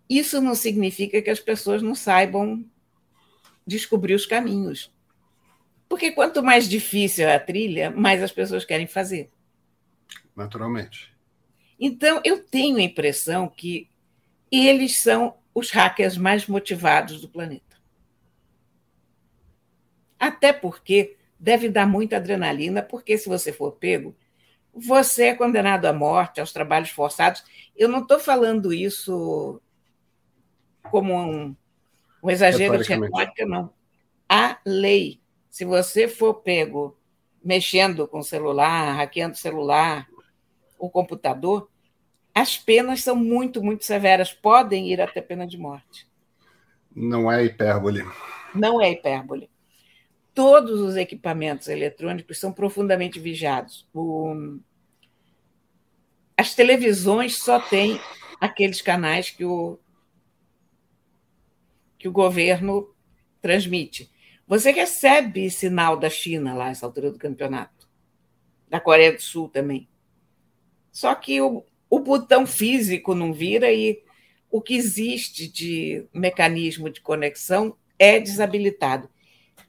isso 0.08 0.40
não 0.40 0.54
significa 0.54 1.20
que 1.20 1.30
as 1.30 1.40
pessoas 1.40 1.82
não 1.82 1.94
saibam 1.94 2.64
descobrir 3.66 4.14
os 4.14 4.26
caminhos. 4.26 4.92
Porque 5.88 6.12
quanto 6.12 6.42
mais 6.42 6.68
difícil 6.68 7.28
é 7.28 7.34
a 7.34 7.40
trilha, 7.40 7.90
mais 7.90 8.22
as 8.22 8.32
pessoas 8.32 8.64
querem 8.64 8.86
fazer. 8.86 9.30
Naturalmente. 10.34 11.14
Então, 11.78 12.20
eu 12.24 12.42
tenho 12.42 12.78
a 12.78 12.82
impressão 12.82 13.48
que 13.48 13.88
eles 14.50 15.00
são 15.00 15.36
os 15.54 15.70
hackers 15.70 16.16
mais 16.16 16.46
motivados 16.46 17.20
do 17.20 17.28
planeta. 17.28 17.76
Até 20.18 20.52
porque 20.52 21.16
deve 21.38 21.68
dar 21.68 21.86
muita 21.86 22.16
adrenalina, 22.16 22.82
porque 22.82 23.18
se 23.18 23.28
você 23.28 23.52
for 23.52 23.72
pego, 23.72 24.16
você 24.74 25.28
é 25.28 25.34
condenado 25.34 25.86
à 25.86 25.92
morte, 25.92 26.40
aos 26.40 26.52
trabalhos 26.52 26.90
forçados. 26.90 27.42
Eu 27.74 27.88
não 27.88 28.00
estou 28.00 28.18
falando 28.18 28.72
isso 28.72 29.60
como 30.90 31.14
um, 31.14 31.54
um 32.22 32.30
exagero 32.30 32.82
de 32.82 32.88
retórica, 32.88 33.46
não. 33.46 33.72
A 34.28 34.58
lei, 34.64 35.20
se 35.50 35.64
você 35.64 36.08
for 36.08 36.34
pego 36.34 36.96
mexendo 37.42 38.08
com 38.08 38.18
o 38.18 38.24
celular, 38.24 38.96
hackeando 38.96 39.34
o 39.34 39.38
celular, 39.38 40.08
o 40.78 40.90
computador, 40.90 41.70
as 42.34 42.58
penas 42.58 43.02
são 43.02 43.14
muito, 43.14 43.62
muito 43.62 43.84
severas, 43.84 44.32
podem 44.32 44.92
ir 44.92 45.00
até 45.00 45.22
pena 45.22 45.46
de 45.46 45.56
morte. 45.56 46.06
Não 46.94 47.30
é 47.30 47.44
hipérbole. 47.44 48.04
Não 48.54 48.82
é 48.82 48.90
hipérbole. 48.90 49.48
Todos 50.34 50.80
os 50.80 50.96
equipamentos 50.96 51.68
eletrônicos 51.68 52.38
são 52.38 52.52
profundamente 52.52 53.18
vigiados. 53.18 53.86
O... 53.94 54.58
As 56.36 56.54
televisões 56.54 57.38
só 57.38 57.58
têm 57.58 58.00
aqueles 58.40 58.82
canais 58.82 59.30
que 59.30 59.44
o, 59.44 59.78
que 61.98 62.08
o 62.08 62.12
governo 62.12 62.94
transmite. 63.40 64.10
Você 64.46 64.70
recebe 64.70 65.50
sinal 65.50 65.96
da 65.96 66.08
China 66.08 66.54
lá, 66.54 66.66
nessa 66.66 66.86
altura 66.86 67.10
do 67.10 67.18
campeonato, 67.18 67.88
da 68.68 68.78
Coreia 68.78 69.12
do 69.12 69.20
Sul 69.20 69.48
também. 69.48 69.88
Só 70.92 71.14
que 71.14 71.40
o, 71.40 71.64
o 71.90 71.98
botão 71.98 72.46
físico 72.46 73.14
não 73.14 73.32
vira 73.32 73.72
e 73.72 74.02
o 74.50 74.62
que 74.62 74.74
existe 74.74 75.48
de 75.48 76.06
mecanismo 76.12 76.88
de 76.88 77.00
conexão 77.00 77.76
é 77.98 78.20
desabilitado. 78.20 79.10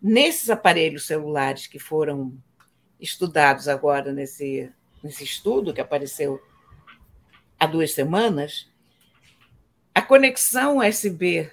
Nesses 0.01 0.49
aparelhos 0.49 1.07
celulares 1.07 1.65
que 1.65 1.79
foram 1.79 2.37
estudados 2.99 3.67
agora 3.67 4.11
nesse, 4.11 4.71
nesse 5.03 5.23
estudo 5.23 5.73
que 5.73 5.81
apareceu 5.81 6.39
há 7.59 7.65
duas 7.65 7.91
semanas, 7.91 8.69
a 9.93 10.01
conexão 10.01 10.77
USB 10.77 11.51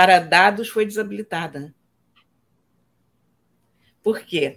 para 0.00 0.18
dados 0.18 0.70
foi 0.70 0.86
desabilitada. 0.86 1.74
Por 4.02 4.20
quê? 4.22 4.56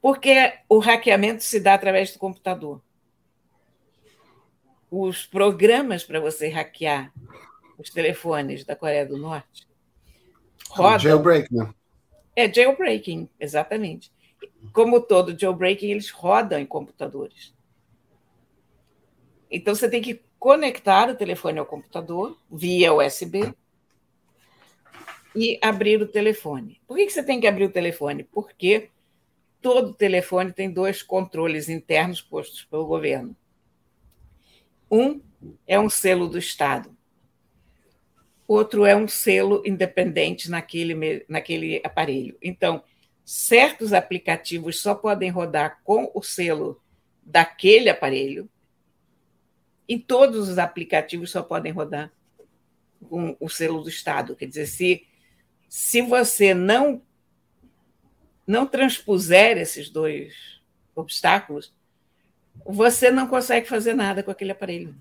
Porque 0.00 0.54
o 0.66 0.78
hackeamento 0.78 1.44
se 1.44 1.60
dá 1.60 1.74
através 1.74 2.10
do 2.14 2.18
computador 2.18 2.80
os 4.90 5.26
programas 5.26 6.04
para 6.04 6.20
você 6.20 6.48
hackear 6.48 7.12
os 7.76 7.90
telefones 7.90 8.64
da 8.64 8.74
Coreia 8.74 9.04
do 9.04 9.18
Norte 9.18 9.68
rodam. 10.70 11.00
Jailbreak, 11.00 11.54
né? 11.54 11.74
É 12.34 12.50
jailbreaking, 12.50 13.28
exatamente. 13.38 14.10
Como 14.72 15.02
todo 15.02 15.38
jailbreaking, 15.38 15.90
eles 15.90 16.08
rodam 16.08 16.58
em 16.58 16.64
computadores. 16.64 17.54
Então 19.50 19.74
você 19.74 19.86
tem 19.86 20.00
que 20.00 20.24
conectar 20.38 21.10
o 21.10 21.14
telefone 21.14 21.58
ao 21.58 21.66
computador 21.66 22.38
via 22.50 22.94
USB 22.94 23.54
e 25.36 25.58
abrir 25.62 26.00
o 26.00 26.08
telefone. 26.08 26.80
Por 26.86 26.96
que 26.96 27.10
você 27.10 27.22
tem 27.22 27.40
que 27.40 27.46
abrir 27.46 27.64
o 27.64 27.72
telefone? 27.72 28.24
Porque 28.24 28.90
todo 29.60 29.94
telefone 29.94 30.52
tem 30.52 30.70
dois 30.70 31.02
controles 31.02 31.68
internos 31.68 32.20
postos 32.20 32.64
pelo 32.64 32.86
governo 32.86 33.36
um 34.90 35.20
é 35.66 35.78
um 35.78 35.88
selo 35.88 36.28
do 36.28 36.38
Estado, 36.38 36.96
outro 38.46 38.84
é 38.84 38.94
um 38.94 39.08
selo 39.08 39.62
independente 39.66 40.50
naquele, 40.50 41.24
naquele 41.28 41.80
aparelho. 41.84 42.36
Então, 42.40 42.82
certos 43.24 43.92
aplicativos 43.92 44.80
só 44.80 44.94
podem 44.94 45.30
rodar 45.30 45.80
com 45.82 46.10
o 46.14 46.22
selo 46.22 46.80
daquele 47.22 47.88
aparelho, 47.88 48.48
e 49.88 49.98
todos 49.98 50.48
os 50.48 50.58
aplicativos 50.58 51.30
só 51.30 51.42
podem 51.42 51.72
rodar 51.72 52.12
com 53.08 53.36
o 53.38 53.48
selo 53.48 53.82
do 53.82 53.88
Estado. 53.88 54.34
Quer 54.34 54.46
dizer, 54.46 54.66
se, 54.66 55.06
se 55.68 56.02
você 56.02 56.54
não, 56.54 57.02
não 58.46 58.66
transpuser 58.66 59.58
esses 59.58 59.90
dois 59.90 60.60
obstáculos, 60.94 61.72
você 62.64 63.10
não 63.10 63.26
consegue 63.26 63.68
fazer 63.68 63.94
nada 63.94 64.22
com 64.22 64.30
aquele 64.30 64.52
aparelho. 64.52 64.94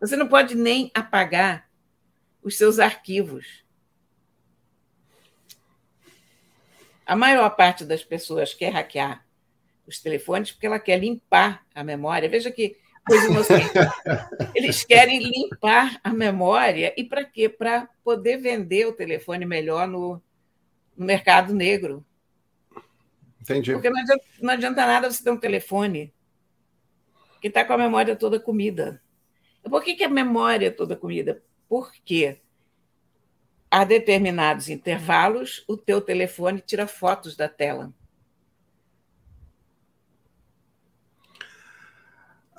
Você 0.00 0.16
não 0.16 0.28
pode 0.28 0.54
nem 0.54 0.90
apagar 0.94 1.70
os 2.42 2.56
seus 2.58 2.78
arquivos. 2.78 3.64
A 7.06 7.14
maior 7.14 7.50
parte 7.50 7.84
das 7.84 8.02
pessoas 8.02 8.52
quer 8.52 8.70
hackear 8.70 9.24
os 9.86 10.00
telefones 10.00 10.50
porque 10.52 10.66
ela 10.66 10.78
quer 10.78 10.98
limpar 10.98 11.64
a 11.74 11.84
memória. 11.84 12.28
Veja 12.28 12.50
que 12.50 12.76
inocente. 13.10 13.72
Eles 14.54 14.84
querem 14.84 15.18
limpar 15.18 16.00
a 16.02 16.12
memória 16.12 16.94
e 16.96 17.04
para 17.04 17.24
quê? 17.24 17.48
Para 17.48 17.88
poder 18.04 18.38
vender 18.38 18.86
o 18.86 18.92
telefone 18.92 19.44
melhor 19.44 19.88
no, 19.88 20.22
no 20.96 21.06
mercado 21.06 21.52
negro. 21.52 22.04
Entendi. 23.40 23.72
Porque 23.72 23.90
não 23.90 24.00
adianta, 24.00 24.24
não 24.40 24.54
adianta 24.54 24.86
nada 24.86 25.10
você 25.10 25.22
ter 25.22 25.30
um 25.30 25.36
telefone 25.36 26.12
que 27.40 27.48
está 27.48 27.64
com 27.64 27.72
a 27.72 27.78
memória 27.78 28.14
toda 28.14 28.38
comida. 28.38 29.02
Por 29.68 29.82
que, 29.82 29.94
que 29.94 30.04
a 30.04 30.08
memória 30.08 30.68
é 30.68 30.70
toda 30.70 30.96
comida? 30.96 31.42
Porque 31.68 32.38
a 33.70 33.84
determinados 33.84 34.68
intervalos 34.68 35.64
o 35.66 35.76
teu 35.76 36.00
telefone 36.00 36.60
tira 36.60 36.86
fotos 36.86 37.36
da 37.36 37.48
tela. 37.48 37.92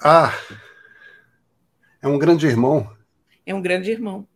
Ah, 0.04 0.34
é 2.02 2.08
um 2.08 2.20
grande 2.20 2.46
irmão. 2.46 2.94
É 3.46 3.56
um 3.56 3.62
grande 3.62 3.90
irmão. 3.90 4.28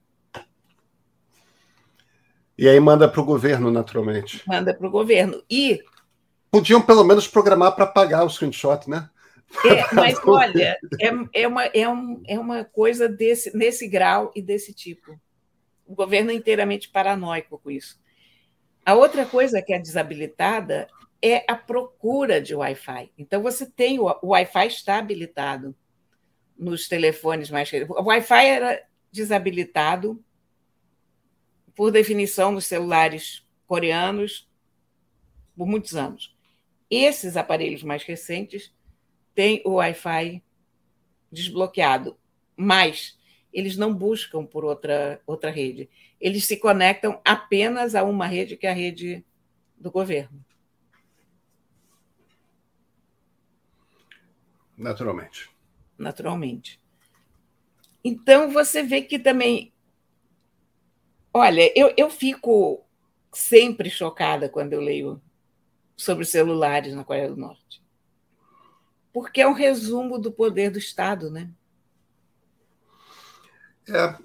E 2.57 2.67
aí 2.67 2.79
manda 2.79 3.07
para 3.07 3.21
o 3.21 3.25
governo, 3.25 3.69
naturalmente. 3.69 4.41
Manda 4.47 4.73
para 4.73 4.87
o 4.87 4.89
governo. 4.89 5.43
E 5.49 5.83
Podiam 6.49 6.81
pelo 6.81 7.03
menos 7.03 7.27
programar 7.27 7.75
para 7.75 7.85
pagar 7.85 8.23
o 8.23 8.29
screenshot, 8.29 8.89
né? 8.89 9.09
É, 9.65 9.83
mas 9.93 10.17
olha, 10.25 10.77
é, 10.99 11.09
é, 11.33 11.47
uma, 11.47 11.65
é, 11.65 11.87
um, 11.87 12.23
é 12.25 12.39
uma 12.39 12.63
coisa 12.63 13.07
desse, 13.09 13.55
nesse 13.55 13.87
grau 13.87 14.31
e 14.35 14.41
desse 14.41 14.73
tipo. 14.73 15.19
O 15.85 15.93
governo 15.93 16.31
é 16.31 16.33
inteiramente 16.33 16.89
paranoico 16.89 17.59
com 17.59 17.69
isso. 17.69 17.99
A 18.85 18.93
outra 18.93 19.25
coisa 19.25 19.61
que 19.61 19.73
é 19.73 19.79
desabilitada 19.79 20.87
é 21.21 21.43
a 21.47 21.55
procura 21.55 22.41
de 22.41 22.53
Wi-Fi. 22.53 23.11
Então, 23.17 23.41
você 23.41 23.65
tem 23.65 23.99
o, 23.99 24.05
o 24.21 24.29
Wi-Fi 24.29 24.67
está 24.67 24.97
habilitado 24.97 25.75
nos 26.57 26.87
telefones 26.87 27.49
mais. 27.49 27.71
O 27.89 28.03
Wi-Fi 28.03 28.45
era 28.45 28.83
desabilitado, 29.11 30.23
por 31.75 31.91
definição, 31.91 32.51
nos 32.51 32.65
celulares 32.65 33.45
coreanos 33.65 34.49
por 35.55 35.67
muitos 35.67 35.95
anos. 35.95 36.35
Esses 36.89 37.35
aparelhos 37.35 37.83
mais 37.83 38.03
recentes 38.03 38.73
têm 39.35 39.61
o 39.65 39.73
Wi-Fi 39.73 40.41
desbloqueado, 41.31 42.17
mas 42.55 43.17
eles 43.51 43.75
não 43.75 43.93
buscam 43.93 44.45
por 44.45 44.63
outra, 44.63 45.21
outra 45.25 45.49
rede. 45.49 45.89
Eles 46.19 46.45
se 46.45 46.57
conectam 46.57 47.19
apenas 47.25 47.95
a 47.95 48.03
uma 48.03 48.27
rede 48.27 48.55
que 48.55 48.67
é 48.67 48.69
a 48.69 48.73
rede 48.73 49.25
do 49.75 49.91
governo. 49.91 50.43
Naturalmente. 54.77 55.49
Naturalmente. 55.97 56.79
Então, 58.03 58.51
você 58.51 58.83
vê 58.83 59.01
que 59.01 59.17
também. 59.17 59.73
Olha, 61.33 61.71
eu, 61.75 61.93
eu 61.97 62.09
fico 62.09 62.85
sempre 63.33 63.89
chocada 63.89 64.47
quando 64.47 64.73
eu 64.73 64.81
leio 64.81 65.21
sobre 65.95 66.25
celulares 66.25 66.93
na 66.93 67.03
Coreia 67.03 67.29
do 67.29 67.35
Norte. 67.35 67.81
Porque 69.11 69.41
é 69.41 69.47
um 69.47 69.53
resumo 69.53 70.19
do 70.19 70.31
poder 70.31 70.69
do 70.69 70.77
Estado, 70.77 71.31
né? 71.31 71.49
É, 73.89 74.15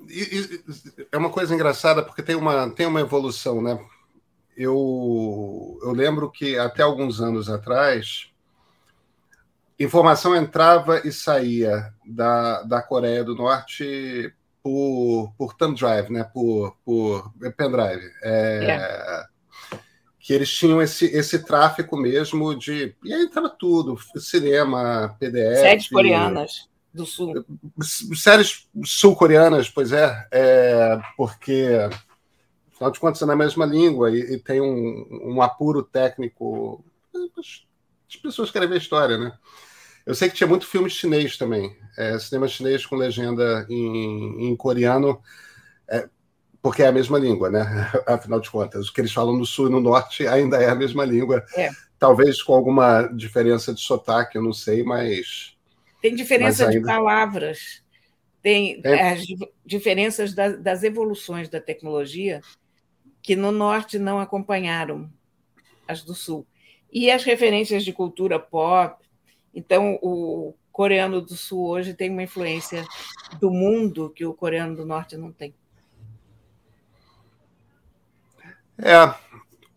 é 1.12 1.16
uma 1.16 1.30
coisa 1.30 1.54
engraçada 1.54 2.02
porque 2.02 2.22
tem 2.22 2.34
uma, 2.34 2.70
tem 2.70 2.86
uma 2.86 3.00
evolução, 3.00 3.62
né? 3.62 3.78
Eu, 4.56 5.78
eu 5.82 5.92
lembro 5.92 6.30
que 6.30 6.58
até 6.58 6.82
alguns 6.82 7.20
anos 7.20 7.48
atrás, 7.48 8.31
informação 9.82 10.36
entrava 10.36 11.00
e 11.06 11.12
saía 11.12 11.92
da, 12.04 12.62
da 12.62 12.82
Coreia 12.82 13.24
do 13.24 13.34
Norte 13.34 14.32
por, 14.62 15.32
por 15.36 15.54
thumb 15.54 15.76
drive, 15.76 16.10
né? 16.10 16.24
por, 16.24 16.76
por 16.84 17.32
pendrive. 17.56 18.10
É, 18.22 18.66
é. 18.70 19.78
Que 20.20 20.32
eles 20.32 20.52
tinham 20.54 20.80
esse, 20.80 21.06
esse 21.06 21.40
tráfico 21.40 21.96
mesmo 21.96 22.54
de. 22.54 22.94
E 23.02 23.12
aí 23.12 23.22
entrava 23.22 23.48
tudo: 23.50 23.98
cinema, 24.20 25.16
PDF. 25.18 25.60
Séries 25.60 25.88
coreanas 25.88 26.68
do 26.94 27.04
Sul. 27.04 27.44
Séries 28.14 28.68
sul-coreanas, 28.84 29.68
pois 29.68 29.90
é, 29.92 30.28
é, 30.30 31.00
porque, 31.16 31.68
afinal 32.72 32.90
de 32.92 33.00
contas, 33.00 33.22
é 33.22 33.26
na 33.26 33.34
mesma 33.34 33.64
língua 33.64 34.10
e, 34.10 34.34
e 34.34 34.38
tem 34.38 34.60
um, 34.60 35.34
um 35.34 35.42
apuro 35.42 35.82
técnico. 35.82 36.84
As 38.08 38.16
pessoas 38.16 38.50
querem 38.50 38.68
ver 38.68 38.76
a 38.76 38.78
história, 38.78 39.18
né? 39.18 39.32
Eu 40.04 40.14
sei 40.14 40.28
que 40.28 40.34
tinha 40.34 40.46
muito 40.46 40.66
filme 40.66 40.90
chinês 40.90 41.36
também, 41.36 41.76
é, 41.96 42.18
cinema 42.18 42.48
chinês 42.48 42.84
com 42.84 42.96
legenda 42.96 43.66
em, 43.68 44.48
em 44.48 44.56
coreano, 44.56 45.20
é, 45.88 46.08
porque 46.60 46.82
é 46.82 46.88
a 46.88 46.92
mesma 46.92 47.18
língua, 47.18 47.50
né? 47.50 47.62
Afinal 48.06 48.40
de 48.40 48.50
contas, 48.50 48.88
o 48.88 48.92
que 48.92 49.00
eles 49.00 49.12
falam 49.12 49.36
no 49.36 49.46
sul 49.46 49.68
e 49.68 49.70
no 49.70 49.80
norte 49.80 50.26
ainda 50.26 50.56
é 50.56 50.68
a 50.68 50.74
mesma 50.74 51.04
língua. 51.04 51.44
É. 51.56 51.70
Talvez 51.98 52.42
com 52.42 52.54
alguma 52.54 53.02
diferença 53.08 53.72
de 53.72 53.80
sotaque, 53.80 54.36
eu 54.36 54.42
não 54.42 54.52
sei, 54.52 54.82
mas. 54.82 55.56
Tem 56.00 56.14
diferença 56.14 56.66
ainda... 56.66 56.80
de 56.80 56.84
palavras, 56.84 57.82
tem 58.42 58.80
é. 58.84 59.12
as 59.12 59.22
diferenças 59.64 60.34
das 60.34 60.82
evoluções 60.82 61.48
da 61.48 61.60
tecnologia 61.60 62.40
que 63.22 63.36
no 63.36 63.52
norte 63.52 64.00
não 64.00 64.18
acompanharam 64.18 65.08
as 65.86 66.02
do 66.02 66.12
sul. 66.12 66.44
E 66.92 67.10
as 67.10 67.22
referências 67.22 67.84
de 67.84 67.92
cultura 67.92 68.38
pop, 68.38 69.02
então, 69.54 69.98
o 70.02 70.54
coreano 70.72 71.20
do 71.20 71.36
sul 71.36 71.68
hoje 71.68 71.92
tem 71.92 72.10
uma 72.10 72.22
influência 72.22 72.84
do 73.38 73.50
mundo 73.50 74.10
que 74.10 74.24
o 74.24 74.32
coreano 74.32 74.74
do 74.74 74.86
norte 74.86 75.16
não 75.16 75.30
tem. 75.30 75.54
É. 78.78 79.14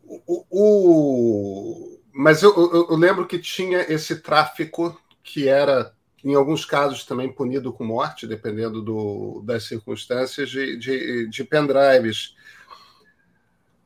O, 0.08 0.46
o... 0.50 2.00
Mas 2.14 2.42
eu, 2.42 2.56
eu, 2.90 2.96
lembro 2.96 3.28
que 3.28 3.38
tinha 3.38 3.82
esse 3.92 4.22
tráfico 4.22 4.98
que 5.22 5.50
era, 5.50 5.94
em 6.24 6.34
alguns 6.34 6.64
casos, 6.64 7.06
também 7.06 7.32
punido 7.32 7.74
com 7.74 7.84
morte, 7.84 8.26
dependendo 8.26 8.82
do, 8.82 9.44
das 9.46 9.66
circunstâncias, 9.66 10.50
de, 10.50 10.78
de, 10.78 11.28
de 11.28 11.44
pendrives. 11.44 12.36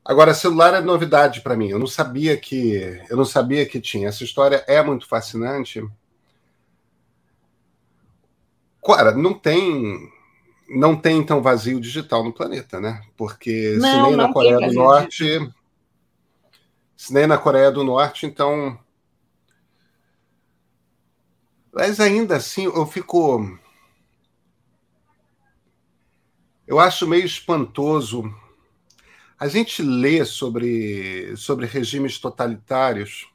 Agora, 0.10 0.34
celular 0.34 0.74
é 0.74 0.82
novidade 0.82 1.42
para 1.42 1.56
mim. 1.56 1.70
Eu 1.70 1.78
não 1.78 1.86
sabia 1.86 2.36
que 2.36 3.00
eu 3.12 3.16
não 3.16 3.24
sabia 3.24 3.64
que 3.64 3.80
tinha. 3.80 4.08
Essa 4.08 4.24
história 4.24 4.66
é 4.68 4.82
muito 4.82 5.08
fascinante. 5.08 5.88
Cara, 8.84 9.12
não 9.12 9.36
tem 9.36 10.12
não 10.68 10.96
tem 10.96 11.20
então 11.20 11.44
vazio 11.44 11.80
digital 11.80 12.24
no 12.24 12.34
planeta, 12.34 12.82
né? 12.82 13.04
Porque 13.16 13.78
não, 13.78 13.88
se 13.88 14.02
nem 14.02 14.16
na 14.16 14.34
Coreia 14.34 14.60
do 14.60 14.74
Norte, 14.74 15.54
se 16.98 17.14
nem 17.14 17.28
na 17.28 17.38
Coreia 17.38 17.72
do 17.72 17.84
Norte, 17.84 18.26
então 18.26 18.80
mas 21.72 22.00
ainda 22.00 22.38
assim 22.38 22.64
eu 22.64 22.86
fico 22.88 23.60
eu 26.66 26.80
acho 26.80 27.08
meio 27.08 27.26
espantoso 27.26 28.34
a 29.40 29.48
gente 29.48 29.82
lê 29.82 30.26
sobre, 30.26 31.34
sobre 31.38 31.66
regimes 31.66 32.20
totalitários 32.20 33.32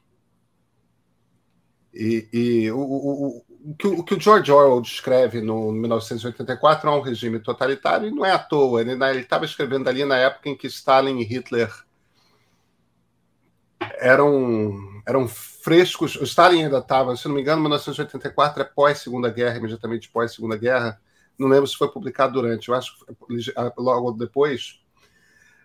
e, 1.91 2.29
e 2.31 2.71
o, 2.71 2.77
o, 2.77 3.37
o, 3.71 3.75
que, 3.75 3.87
o, 3.87 4.03
que 4.03 4.13
o 4.13 4.19
George 4.19 4.51
Orwell 4.51 4.81
descreve 4.81 5.41
no 5.41 5.71
1984 5.71 6.87
é 6.87 6.93
um 6.93 7.01
regime 7.01 7.39
totalitário 7.39 8.07
e 8.07 8.11
não 8.11 8.23
é 8.23 8.31
à 8.31 8.37
toa. 8.37 8.81
Ele 8.81 8.93
estava 9.19 9.45
escrevendo 9.45 9.87
ali 9.87 10.05
na 10.05 10.17
época 10.17 10.49
em 10.49 10.55
que 10.55 10.67
Stalin 10.67 11.19
e 11.19 11.23
Hitler 11.23 11.73
eram, 13.97 15.01
eram 15.07 15.27
frescos. 15.27 16.15
O 16.17 16.23
Stalin 16.23 16.65
ainda 16.65 16.79
estava, 16.79 17.15
se 17.15 17.27
não 17.27 17.33
me 17.33 17.41
engano, 17.41 17.61
1984 17.61 18.61
é 18.61 18.65
pós-Segunda 18.65 19.29
Guerra, 19.31 19.57
imediatamente 19.57 20.11
pós-Segunda 20.11 20.57
Guerra. 20.57 21.01
Não 21.39 21.47
lembro 21.47 21.67
se 21.67 21.77
foi 21.77 21.89
publicado 21.89 22.33
durante, 22.33 22.69
eu 22.69 22.75
acho 22.75 22.95
que 22.99 23.53
logo 23.77 24.11
depois 24.11 24.84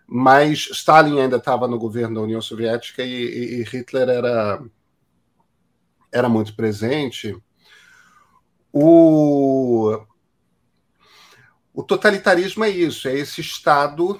mas 0.07 0.67
Stalin 0.71 1.19
ainda 1.19 1.37
estava 1.37 1.67
no 1.67 1.79
governo 1.79 2.15
da 2.15 2.21
União 2.21 2.41
Soviética 2.41 3.03
e, 3.03 3.61
e, 3.61 3.63
Hitler 3.63 4.09
era, 4.09 4.61
era 6.11 6.27
muito 6.27 6.55
presente. 6.55 7.35
O, 8.73 9.97
o 11.73 11.83
totalitarismo 11.83 12.63
é 12.63 12.69
isso, 12.69 13.07
é 13.07 13.15
esse 13.15 13.41
Estado. 13.41 14.19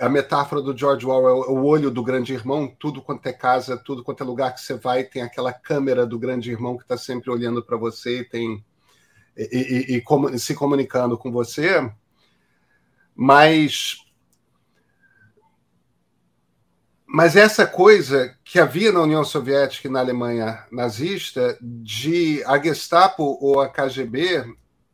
A 0.00 0.08
metáfora 0.08 0.60
do 0.60 0.76
George 0.76 1.06
Orwell 1.06 1.50
o 1.50 1.64
olho 1.64 1.90
do 1.90 2.02
grande 2.02 2.34
irmão, 2.34 2.68
tudo 2.78 3.00
quanto 3.00 3.26
é 3.26 3.32
casa, 3.32 3.76
tudo 3.76 4.04
quanto 4.04 4.22
é 4.22 4.26
lugar 4.26 4.52
que 4.52 4.60
você 4.60 4.74
vai, 4.74 5.04
tem 5.04 5.22
aquela 5.22 5.52
câmera 5.52 6.04
do 6.04 6.18
grande 6.18 6.50
irmão 6.50 6.76
que 6.76 6.82
está 6.82 6.98
sempre 6.98 7.30
olhando 7.30 7.62
para 7.62 7.76
você 7.76 8.20
e 8.20 8.24
tem 8.24 8.64
e, 9.36 9.96
e, 9.96 10.02
e, 10.34 10.38
se 10.38 10.54
comunicando 10.54 11.16
com 11.16 11.30
você. 11.30 11.90
Mas 13.14 13.96
mas 17.06 17.36
essa 17.36 17.64
coisa 17.64 18.36
que 18.44 18.58
havia 18.58 18.90
na 18.90 19.00
União 19.00 19.24
Soviética 19.24 19.86
e 19.86 19.90
na 19.90 20.00
Alemanha 20.00 20.66
nazista, 20.72 21.56
de 21.60 22.42
a 22.44 22.60
Gestapo 22.60 23.38
ou 23.40 23.60
a 23.60 23.68
KGB 23.68 24.44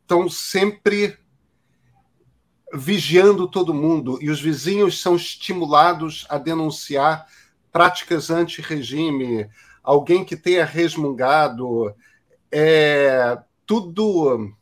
estão 0.01 0.29
sempre 0.29 1.17
vigiando 2.71 3.47
todo 3.47 3.73
mundo 3.73 4.19
e 4.21 4.29
os 4.29 4.39
vizinhos 4.39 5.01
são 5.01 5.15
estimulados 5.15 6.25
a 6.29 6.37
denunciar 6.37 7.27
práticas 7.71 8.29
anti-regime, 8.29 9.49
alguém 9.83 10.23
que 10.23 10.37
tenha 10.37 10.63
resmungado, 10.63 11.95
é 12.51 13.39
tudo. 13.65 14.55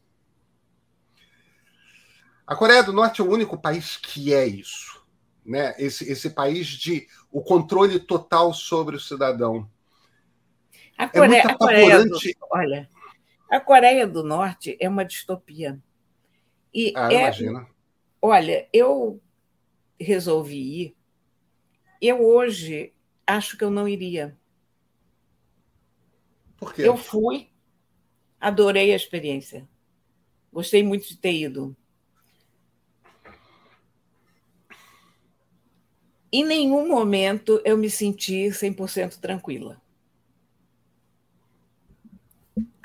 A 2.48 2.56
Coreia 2.56 2.84
do 2.84 2.94
Norte 2.94 3.22
é 3.22 3.24
o 3.24 3.30
único 3.30 3.58
país 3.58 3.98
que 3.98 4.34
é 4.34 4.48
isso, 4.48 5.04
né? 5.46 5.76
Esse, 5.78 6.10
esse 6.10 6.30
país 6.30 6.68
de 6.68 7.08
o 7.32 7.42
controle 7.42 8.00
total 8.00 8.54
sobre 8.54 8.96
o 8.96 9.00
cidadão. 9.00 9.70
A 10.98 11.08
Coreia, 11.08 11.42
é 11.42 11.44
muito 11.44 11.64
apavorante. 11.64 12.30
A 12.30 12.40
do, 12.40 12.48
olha, 12.52 12.90
a 13.50 13.60
Coreia 13.60 14.08
do 14.08 14.24
Norte 14.24 14.78
é 14.80 14.88
uma 14.88 15.06
distopia. 15.06 15.82
E 16.74 16.94
ah, 16.96 17.12
é, 17.12 17.22
imagina. 17.22 17.68
Olha, 18.22 18.68
eu 18.72 19.22
resolvi 20.00 20.82
ir. 20.82 20.98
Eu 22.02 22.24
hoje 22.26 22.94
acho 23.26 23.58
que 23.58 23.64
eu 23.64 23.70
não 23.70 23.88
iria. 23.88 24.38
Por 26.58 26.74
quê? 26.74 26.84
Eu 26.84 26.96
fui, 26.96 27.50
adorei 28.40 28.94
a 28.94 28.96
experiência. 28.96 29.68
Gostei 30.52 30.84
muito 30.84 31.08
de 31.08 31.18
ter 31.18 31.34
ido. 31.34 31.76
Em 36.32 36.44
nenhum 36.46 36.88
momento 36.88 37.62
eu 37.64 37.78
me 37.78 37.90
senti 37.90 38.52
100% 38.52 39.20
tranquila. 39.20 39.82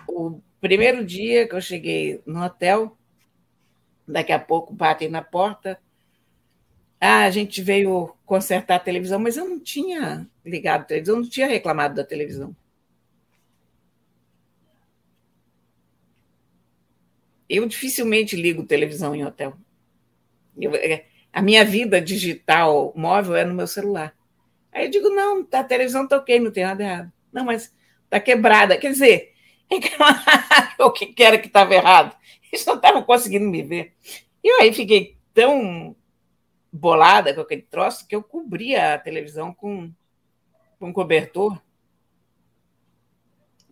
O 0.08 0.40
primeiro 0.60 1.04
dia 1.04 1.46
que 1.48 1.54
eu 1.54 1.60
cheguei 1.60 2.20
no 2.26 2.42
hotel, 2.44 2.96
daqui 4.06 4.32
a 4.32 4.38
pouco 4.38 4.74
batem 4.74 5.08
na 5.08 5.22
porta, 5.22 5.78
Ah, 7.00 7.24
a 7.24 7.30
gente 7.30 7.62
veio 7.62 8.14
consertar 8.26 8.76
a 8.76 8.78
televisão, 8.80 9.18
mas 9.18 9.36
eu 9.36 9.48
não 9.48 9.58
tinha 9.60 10.28
ligado 10.44 10.82
a 10.82 10.84
televisão, 10.84 11.16
não 11.20 11.28
tinha 11.28 11.46
reclamado 11.46 11.94
da 11.94 12.04
televisão. 12.04 12.54
Eu 17.48 17.66
dificilmente 17.66 18.36
ligo 18.36 18.64
televisão 18.66 19.14
em 19.14 19.24
hotel. 19.24 19.56
Eu, 20.56 20.74
é, 20.74 21.06
a 21.32 21.42
minha 21.42 21.64
vida 21.64 22.00
digital 22.00 22.92
móvel 22.96 23.36
é 23.36 23.44
no 23.44 23.54
meu 23.54 23.66
celular. 23.66 24.14
Aí 24.72 24.86
eu 24.86 24.90
digo, 24.90 25.08
não, 25.08 25.44
tá, 25.44 25.60
a 25.60 25.64
televisão 25.64 26.04
está 26.04 26.16
ok, 26.16 26.38
não 26.38 26.50
tem 26.50 26.64
nada 26.64 26.82
errado. 26.82 27.12
Não, 27.32 27.44
mas 27.44 27.74
está 28.04 28.20
quebrada. 28.20 28.76
Quer 28.76 28.92
dizer, 28.92 29.32
o 30.78 30.90
que 30.92 31.22
era 31.22 31.38
que 31.38 31.46
estava 31.46 31.74
errado? 31.74 32.16
Eles 32.52 32.64
não 32.64 32.76
estavam 32.76 33.02
conseguindo 33.02 33.46
me 33.46 33.62
ver. 33.62 33.94
E 34.42 34.48
eu 34.48 34.60
aí 34.60 34.72
fiquei 34.72 35.16
tão 35.34 35.96
bolada 36.72 37.34
com 37.34 37.40
aquele 37.40 37.62
troço 37.62 38.06
que 38.06 38.14
eu 38.14 38.22
cobria 38.22 38.94
a 38.94 38.98
televisão 38.98 39.52
com, 39.52 39.90
com 40.78 40.92
cobertor. 40.92 41.60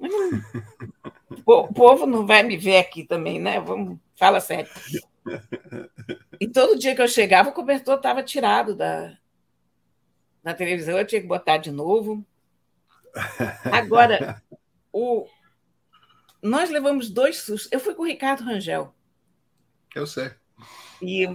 o 1.47 1.73
povo 1.73 2.07
não 2.07 2.27
vai 2.27 2.43
me 2.43 2.57
ver 2.57 2.79
aqui 2.79 3.05
também, 3.05 3.39
né? 3.39 3.61
Vamos, 3.61 3.99
fala 4.17 4.41
sério. 4.41 4.71
E 6.41 6.49
todo 6.49 6.79
dia 6.79 6.95
que 6.95 7.03
eu 7.03 7.09
chegava, 7.09 7.51
o 7.51 7.53
cobertor 7.53 7.97
estava 7.97 8.23
tirado 8.23 8.75
da, 8.75 9.17
da 10.43 10.55
televisão, 10.55 10.99
eu 10.99 11.07
tinha 11.07 11.21
que 11.21 11.27
botar 11.27 11.59
de 11.59 11.71
novo. 11.71 12.25
Agora, 13.73 14.43
o, 14.93 15.27
nós 16.43 16.71
levamos 16.71 17.09
dois 17.09 17.39
sustos. 17.39 17.73
Eu 17.73 17.81
fui 17.81 17.95
com 17.95 18.03
o 18.03 18.07
Ricardo 18.07 18.45
Rangel. 18.45 18.95
Eu 19.95 20.07
sei. 20.07 20.33
E 21.01 21.27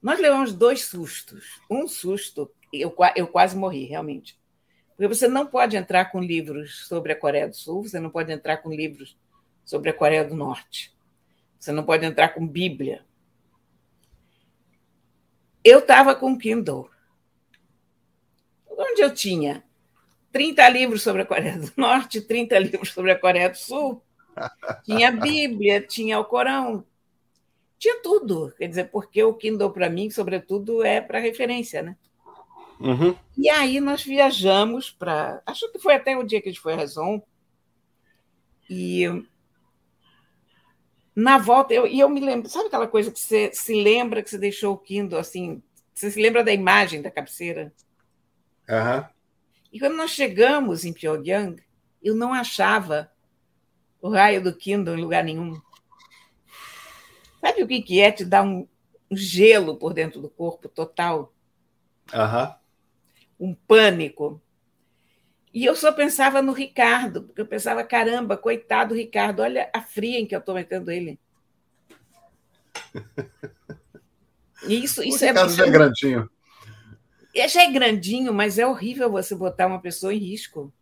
nós 0.00 0.20
levamos 0.20 0.52
dois 0.52 0.84
sustos. 0.84 1.60
Um 1.70 1.88
susto, 1.88 2.50
eu, 2.72 2.94
eu 3.16 3.26
quase 3.26 3.56
morri, 3.56 3.84
realmente. 3.86 4.38
Porque 4.96 5.08
você 5.08 5.26
não 5.26 5.46
pode 5.46 5.76
entrar 5.76 6.06
com 6.06 6.20
livros 6.20 6.86
sobre 6.86 7.12
a 7.12 7.16
Coreia 7.16 7.48
do 7.48 7.56
Sul, 7.56 7.82
você 7.82 7.98
não 7.98 8.10
pode 8.10 8.30
entrar 8.30 8.58
com 8.58 8.72
livros 8.72 9.16
sobre 9.64 9.90
a 9.90 9.94
Coreia 9.94 10.24
do 10.24 10.34
Norte. 10.34 10.94
Você 11.58 11.72
não 11.72 11.84
pode 11.84 12.04
entrar 12.04 12.28
com 12.30 12.46
Bíblia. 12.46 13.04
Eu 15.64 15.80
estava 15.80 16.14
com 16.14 16.36
Kindle. 16.36 16.90
Onde 18.68 19.02
eu 19.02 19.14
tinha 19.14 19.62
30 20.32 20.68
livros 20.70 21.02
sobre 21.02 21.22
a 21.22 21.26
Coreia 21.26 21.58
do 21.58 21.72
Norte, 21.76 22.20
30 22.20 22.58
livros 22.58 22.92
sobre 22.92 23.12
a 23.12 23.18
Coreia 23.18 23.50
do 23.50 23.56
Sul, 23.56 24.02
tinha 24.84 25.08
a 25.08 25.12
Bíblia, 25.12 25.80
tinha 25.80 26.18
o 26.18 26.24
Corão, 26.24 26.84
tinha 27.78 28.00
tudo. 28.02 28.52
Quer 28.56 28.68
dizer, 28.68 28.90
porque 28.90 29.22
o 29.22 29.34
Kindle, 29.34 29.70
para 29.70 29.90
mim, 29.90 30.10
sobretudo, 30.10 30.84
é 30.84 31.00
para 31.00 31.18
referência, 31.18 31.82
né? 31.82 31.96
Uhum. 32.80 33.14
E 33.36 33.48
aí 33.48 33.80
nós 33.80 34.02
viajamos 34.02 34.90
para. 34.90 35.40
Acho 35.46 35.70
que 35.70 35.78
foi 35.78 35.94
até 35.94 36.16
o 36.16 36.24
dia 36.24 36.40
que 36.40 36.48
a 36.48 36.52
gente 36.52 36.60
foi 36.60 36.72
a 36.72 36.76
Raison. 36.76 37.22
E 38.68 39.04
na 41.14 41.38
volta, 41.38 41.74
eu, 41.74 41.86
e 41.86 42.00
eu 42.00 42.08
me 42.08 42.20
lembro, 42.20 42.48
sabe 42.48 42.68
aquela 42.68 42.88
coisa 42.88 43.10
que 43.10 43.20
você 43.20 43.50
se 43.52 43.74
lembra 43.74 44.22
que 44.22 44.30
você 44.30 44.38
deixou 44.38 44.74
o 44.74 44.78
Kindle 44.78 45.18
assim, 45.18 45.62
você 45.92 46.10
se 46.10 46.20
lembra 46.20 46.42
da 46.42 46.52
imagem 46.52 47.02
da 47.02 47.10
cabeceira? 47.10 47.72
Uhum. 48.68 49.04
E 49.72 49.78
quando 49.78 49.96
nós 49.96 50.10
chegamos 50.10 50.84
em 50.84 50.92
Pyongyang, 50.92 51.62
eu 52.02 52.14
não 52.14 52.32
achava 52.32 53.10
o 54.00 54.08
raio 54.08 54.42
do 54.42 54.54
Kindle 54.54 54.96
em 54.96 55.00
lugar 55.00 55.22
nenhum. 55.22 55.60
Sabe 57.40 57.62
o 57.62 57.66
que, 57.66 58.00
é 58.00 58.10
te 58.10 58.24
dar 58.24 58.42
um, 58.42 58.66
um 59.10 59.16
gelo 59.16 59.76
por 59.76 59.92
dentro 59.92 60.20
do 60.20 60.30
corpo 60.30 60.68
total? 60.68 61.32
Uhum. 62.12 63.48
Um 63.48 63.54
pânico. 63.54 64.40
E 65.52 65.64
eu 65.64 65.76
só 65.76 65.92
pensava 65.92 66.40
no 66.40 66.52
Ricardo, 66.52 67.24
porque 67.24 67.40
eu 67.40 67.46
pensava, 67.46 67.84
caramba, 67.84 68.36
coitado 68.36 68.94
Ricardo, 68.94 69.40
olha 69.40 69.70
a 69.74 69.82
fria 69.82 70.18
em 70.18 70.26
que 70.26 70.34
eu 70.34 70.38
estou 70.38 70.54
metendo 70.54 70.90
ele. 70.90 71.18
E 74.66 74.82
isso, 74.82 75.02
isso 75.02 75.24
o 75.24 75.28
é. 75.28 75.48
já 75.48 75.66
é 75.66 75.70
grandinho. 75.70 76.30
É, 77.34 77.48
já 77.48 77.62
é 77.62 77.70
grandinho, 77.70 78.32
mas 78.32 78.58
é 78.58 78.66
horrível 78.66 79.10
você 79.10 79.34
botar 79.34 79.66
uma 79.66 79.80
pessoa 79.80 80.14
em 80.14 80.18
risco. 80.18 80.72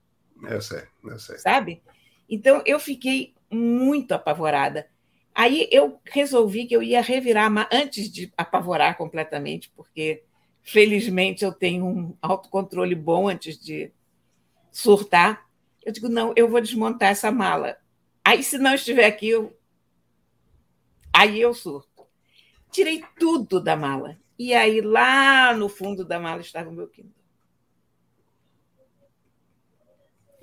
Eu 0.43 0.61
sei, 0.61 0.83
eu 1.05 1.19
sei. 1.19 1.39
Sabe? 1.39 1.83
Então 2.29 2.63
eu 2.65 2.79
fiquei 2.79 3.35
muito 3.51 4.13
apavorada. 4.13 4.87
Aí 5.35 5.69
eu 5.71 6.01
resolvi 6.05 6.67
que 6.67 6.75
eu 6.75 6.83
ia 6.83 7.01
revirar 7.01 7.51
antes 7.73 8.11
de 8.11 8.33
apavorar 8.37 8.97
completamente, 8.97 9.71
porque 9.77 10.23
felizmente 10.63 11.45
eu 11.45 11.53
tenho 11.53 11.87
um 11.87 12.17
autocontrole 12.21 12.95
bom 12.95 13.29
antes 13.29 13.59
de 13.59 13.91
surtar. 14.73 15.49
Eu 15.85 15.93
digo, 15.93 16.09
não, 16.09 16.33
eu 16.37 16.49
vou 16.49 16.61
desmontar 16.61 17.11
essa 17.11 17.31
mala. 17.31 17.77
Aí, 18.25 18.43
se 18.43 18.59
não 18.59 18.75
estiver 18.75 19.07
aqui, 19.07 19.29
eu... 19.29 19.57
aí 21.13 21.41
eu 21.41 21.55
surto. 21.55 22.07
Tirei 22.71 23.05
tudo 23.19 23.61
da 23.61 23.77
mala. 23.77 24.19
E 24.39 24.55
aí, 24.55 24.81
lá 24.81 25.55
no 25.55 25.69
fundo 25.69 26.05
da 26.05 26.19
mala, 26.19 26.41
estava 26.41 26.71
o 26.71 26.73
meu 26.73 26.89
Kindle. 26.89 27.21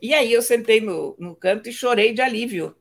E 0.02 0.14
aí 0.14 0.32
eu 0.32 0.42
sentei 0.42 0.80
no, 0.80 1.16
no 1.18 1.36
canto 1.36 1.70
e 1.70 1.74
chorei 1.74 2.14
de 2.14 2.22
alívio. 2.22 2.76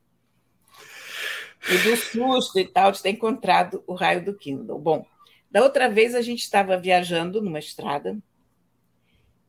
E 1.69 1.77
do 1.79 1.97
susto 1.97 2.59
e 2.59 2.67
tal 2.67 2.91
de 2.91 3.01
ter 3.01 3.09
encontrado 3.09 3.83
o 3.87 3.93
raio 3.93 4.23
do 4.23 4.37
Kindle. 4.37 4.79
Bom, 4.79 5.05
da 5.49 5.63
outra 5.63 5.89
vez 5.89 6.13
a 6.13 6.21
gente 6.21 6.41
estava 6.41 6.77
viajando 6.77 7.41
numa 7.41 7.59
estrada 7.59 8.17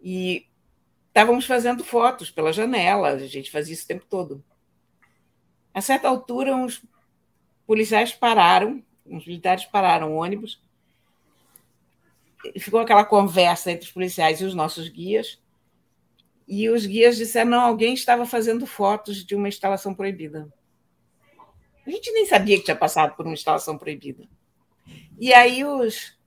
e 0.03 0.48
estávamos 1.09 1.47
fazendo 1.47 1.85
fotos 1.85 2.31
pela 2.31 2.53
janela, 2.53 3.09
a 3.11 3.19
gente 3.19 3.51
fazia 3.51 3.75
isso 3.75 3.85
o 3.85 3.89
tempo 3.89 4.07
todo. 4.09 4.45
A 5.75 5.81
certa 5.81 6.09
altura, 6.09 6.55
uns 6.55 6.83
policiais 7.67 8.13
pararam, 8.13 8.83
uns 9.05 9.27
militares 9.27 9.65
pararam 9.65 10.13
o 10.13 10.17
ônibus, 10.17 10.61
ficou 12.59 12.81
aquela 12.81 13.05
conversa 13.05 13.71
entre 13.71 13.87
os 13.87 13.93
policiais 13.93 14.41
e 14.41 14.45
os 14.45 14.55
nossos 14.55 14.89
guias, 14.89 15.41
e 16.47 16.69
os 16.71 16.87
guias 16.87 17.17
disseram: 17.17 17.51
não, 17.51 17.61
alguém 17.61 17.93
estava 17.93 18.25
fazendo 18.25 18.67
fotos 18.67 19.25
de 19.25 19.35
uma 19.35 19.49
instalação 19.49 19.95
proibida. 19.95 20.53
A 21.87 21.91
gente 21.91 22.11
nem 22.13 22.27
sabia 22.27 22.59
que 22.59 22.65
tinha 22.65 22.77
passado 22.77 23.15
por 23.17 23.27
uma 23.27 23.35
instalação 23.35 23.77
proibida. 23.77 24.29
E 25.19 25.33
aí 25.33 25.65
os, 25.65 26.19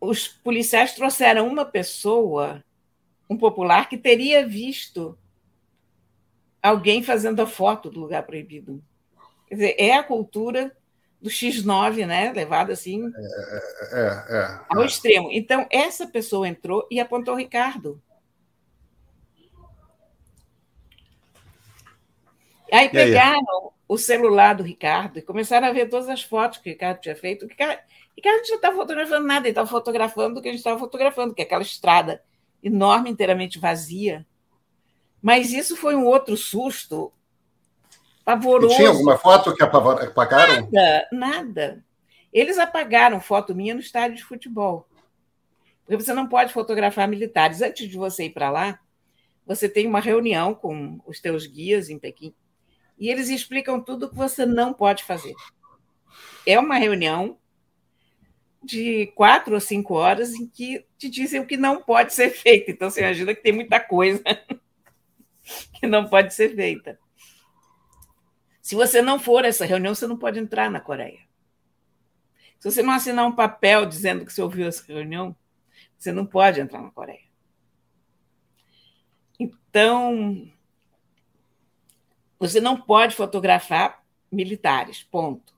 os 0.00 0.28
policiais 0.28 0.94
trouxeram 0.94 1.46
uma 1.46 1.64
pessoa 1.64 2.64
um 3.28 3.36
popular 3.36 3.88
que 3.88 3.96
teria 3.96 4.46
visto 4.46 5.18
alguém 6.62 7.02
fazendo 7.02 7.40
a 7.40 7.46
foto 7.46 7.90
do 7.90 8.00
lugar 8.00 8.22
proibido. 8.24 8.82
Quer 9.46 9.54
dizer, 9.54 9.76
é 9.78 9.94
a 9.94 10.02
cultura 10.02 10.74
do 11.20 11.30
X9, 11.30 12.06
né? 12.06 12.32
Levado 12.32 12.72
assim 12.72 13.06
é, 13.06 14.00
é, 14.00 14.36
é, 14.36 14.60
ao 14.68 14.84
extremo. 14.84 15.30
Então, 15.30 15.66
essa 15.70 16.06
pessoa 16.06 16.48
entrou 16.48 16.86
e 16.90 17.00
apontou 17.00 17.34
o 17.34 17.36
Ricardo. 17.36 18.00
Aí 22.72 22.88
pegaram 22.88 23.72
o 23.86 23.96
celular 23.96 24.54
do 24.54 24.62
Ricardo 24.62 25.18
e 25.18 25.22
começaram 25.22 25.68
a 25.68 25.72
ver 25.72 25.88
todas 25.88 26.08
as 26.08 26.22
fotos 26.22 26.58
que 26.58 26.70
o 26.70 26.72
Ricardo 26.72 27.00
tinha 27.00 27.14
feito. 27.14 27.44
O 27.44 27.48
Ricardo, 27.48 27.78
o 27.78 28.16
Ricardo 28.16 28.48
não 28.48 28.54
estava 28.56 28.76
fotografando 28.76 29.26
nada, 29.26 29.46
ele 29.46 29.50
estava 29.50 29.68
fotografando 29.68 30.38
o 30.38 30.42
que 30.42 30.48
a 30.48 30.50
gente 30.50 30.60
estava 30.60 30.78
fotografando, 30.78 31.34
que 31.34 31.42
é 31.42 31.44
aquela 31.44 31.62
estrada 31.62 32.22
enorme, 32.64 33.10
inteiramente 33.10 33.58
vazia. 33.58 34.26
Mas 35.22 35.52
isso 35.52 35.76
foi 35.76 35.94
um 35.94 36.04
outro 36.04 36.36
susto 36.36 37.12
pavoroso. 38.24 38.74
E 38.74 38.76
tinha 38.76 38.88
alguma 38.88 39.16
foto 39.16 39.54
que 39.54 39.62
apagaram? 39.62 40.68
Nada, 40.72 41.08
nada. 41.12 41.84
Eles 42.32 42.58
apagaram 42.58 43.20
foto 43.20 43.54
minha 43.54 43.74
no 43.74 43.80
estádio 43.80 44.16
de 44.16 44.24
futebol. 44.24 44.88
Porque 45.84 46.02
você 46.02 46.12
não 46.12 46.26
pode 46.26 46.52
fotografar 46.52 47.06
militares. 47.06 47.62
Antes 47.62 47.88
de 47.88 47.96
você 47.96 48.24
ir 48.24 48.30
para 48.30 48.50
lá, 48.50 48.80
você 49.46 49.68
tem 49.68 49.86
uma 49.86 50.00
reunião 50.00 50.54
com 50.54 51.00
os 51.06 51.20
teus 51.20 51.46
guias 51.46 51.88
em 51.88 51.98
Pequim 51.98 52.34
e 52.98 53.08
eles 53.10 53.28
explicam 53.28 53.80
tudo 53.80 54.06
o 54.06 54.08
que 54.08 54.16
você 54.16 54.46
não 54.46 54.72
pode 54.72 55.04
fazer. 55.04 55.34
É 56.46 56.58
uma 56.58 56.76
reunião 56.76 57.38
de 58.64 59.06
quatro 59.14 59.54
ou 59.54 59.60
cinco 59.60 59.94
horas 59.94 60.34
em 60.34 60.46
que 60.46 60.84
te 60.96 61.08
dizem 61.08 61.40
o 61.40 61.46
que 61.46 61.56
não 61.56 61.82
pode 61.82 62.12
ser 62.12 62.30
feito. 62.30 62.70
Então, 62.70 62.90
você 62.90 63.00
imagina 63.00 63.34
que 63.34 63.42
tem 63.42 63.52
muita 63.52 63.78
coisa 63.78 64.22
que 65.74 65.86
não 65.86 66.08
pode 66.08 66.32
ser 66.34 66.54
feita. 66.54 66.98
Se 68.62 68.74
você 68.74 69.02
não 69.02 69.18
for 69.18 69.44
a 69.44 69.48
essa 69.48 69.66
reunião, 69.66 69.94
você 69.94 70.06
não 70.06 70.16
pode 70.16 70.38
entrar 70.38 70.70
na 70.70 70.80
Coreia. 70.80 71.20
Se 72.58 72.70
você 72.70 72.82
não 72.82 72.94
assinar 72.94 73.26
um 73.26 73.36
papel 73.36 73.84
dizendo 73.84 74.24
que 74.24 74.32
você 74.32 74.40
ouviu 74.40 74.66
essa 74.66 74.82
reunião, 74.90 75.36
você 75.98 76.10
não 76.10 76.24
pode 76.24 76.60
entrar 76.60 76.80
na 76.80 76.90
Coreia. 76.90 77.28
Então, 79.38 80.50
você 82.38 82.60
não 82.60 82.80
pode 82.80 83.14
fotografar 83.14 84.02
militares, 84.32 85.02
ponto. 85.02 85.54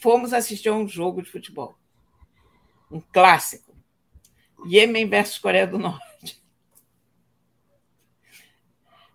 Fomos 0.00 0.32
assistir 0.32 0.70
a 0.70 0.74
um 0.74 0.88
jogo 0.88 1.22
de 1.22 1.30
futebol. 1.30 1.78
Um 2.92 3.00
clássico. 3.00 3.74
Iêmen 4.66 5.08
versus 5.08 5.38
Coreia 5.38 5.66
do 5.66 5.78
Norte. 5.78 6.40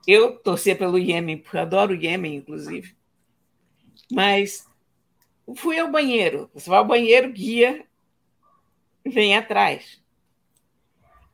Eu 0.05 0.37
torcia 0.39 0.75
pelo 0.75 0.97
Iêmen, 0.97 1.37
porque 1.37 1.57
adoro 1.57 1.93
o 1.93 1.95
Iêmen, 1.95 2.35
inclusive. 2.35 2.95
Mas 4.11 4.67
fui 5.55 5.77
ao 5.79 5.91
banheiro. 5.91 6.49
Você 6.53 6.69
vai 6.69 6.79
ao 6.79 6.87
banheiro, 6.87 7.31
guia, 7.31 7.85
vem 9.05 9.35
atrás. 9.35 10.01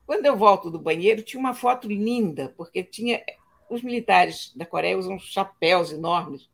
Quando 0.05 0.25
eu 0.25 0.35
volto 0.35 0.69
do 0.69 0.79
banheiro, 0.79 1.21
tinha 1.21 1.39
uma 1.39 1.53
foto 1.53 1.87
linda, 1.87 2.53
porque 2.57 2.83
tinha 2.83 3.23
os 3.69 3.81
militares 3.81 4.51
da 4.55 4.65
Coreia 4.65 4.97
usam 4.97 5.17
chapéus 5.17 5.91
enormes, 5.91 6.49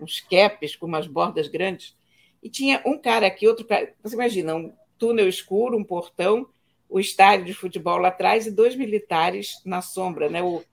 uns 0.00 0.20
capes 0.20 0.74
com 0.74 0.86
umas 0.86 1.06
bordas 1.06 1.48
grandes, 1.48 1.96
e 2.42 2.50
tinha 2.50 2.82
um 2.84 2.98
cara 2.98 3.26
aqui, 3.26 3.46
outro 3.46 3.64
cara. 3.64 3.94
Você 4.02 4.14
imagina, 4.14 4.54
um 4.54 4.74
túnel 4.98 5.28
escuro, 5.28 5.76
um 5.76 5.84
portão, 5.84 6.48
o 6.88 6.98
estádio 6.98 7.46
de 7.46 7.54
futebol 7.54 7.98
lá 7.98 8.08
atrás 8.08 8.46
e 8.46 8.50
dois 8.50 8.74
militares 8.74 9.60
na 9.64 9.82
sombra, 9.82 10.28
né? 10.28 10.42
O, 10.42 10.64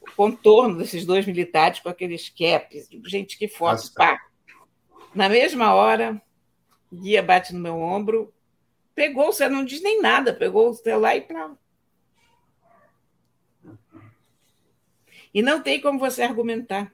o 0.00 0.10
contorno 0.16 0.78
desses 0.78 1.04
dois 1.04 1.26
militares 1.26 1.80
com 1.80 1.88
aqueles 1.88 2.28
caps. 2.28 2.88
Gente, 3.06 3.36
que 3.36 3.48
foto, 3.48 3.92
pá! 3.94 4.18
Na 5.14 5.28
mesma 5.28 5.74
hora, 5.74 6.20
guia 6.92 7.22
bate 7.22 7.52
no 7.52 7.60
meu 7.60 7.78
ombro, 7.78 8.32
pegou, 8.94 9.32
você 9.32 9.48
não 9.48 9.64
diz 9.64 9.82
nem 9.82 10.00
nada, 10.00 10.32
pegou 10.32 10.70
o 10.70 10.74
celular 10.74 11.16
e 11.16 11.20
para. 11.20 11.56
E 15.32 15.42
não 15.42 15.60
tem 15.60 15.80
como 15.80 15.98
você 15.98 16.22
argumentar. 16.22 16.92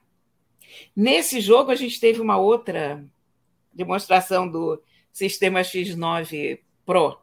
Nesse 0.95 1.39
jogo, 1.39 1.69
a 1.69 1.75
gente 1.75 1.99
teve 1.99 2.19
uma 2.19 2.37
outra 2.37 3.05
demonstração 3.71 4.49
do 4.49 4.81
sistema 5.11 5.61
X9 5.61 6.59
Pro. 6.85 7.19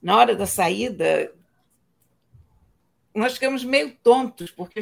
Na 0.00 0.16
hora 0.16 0.34
da 0.34 0.46
saída, 0.46 1.32
nós 3.14 3.34
ficamos 3.34 3.64
meio 3.64 3.94
tontos, 4.02 4.50
porque 4.50 4.80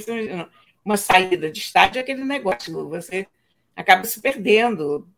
uma 0.85 0.97
saída 0.97 1.51
de 1.51 1.61
estádio 1.61 1.99
é 1.99 2.03
aquele 2.03 2.25
negócio, 2.25 2.89
você 2.89 3.27
acaba 3.75 4.05
se 4.05 4.21
perdendo, 4.21 5.09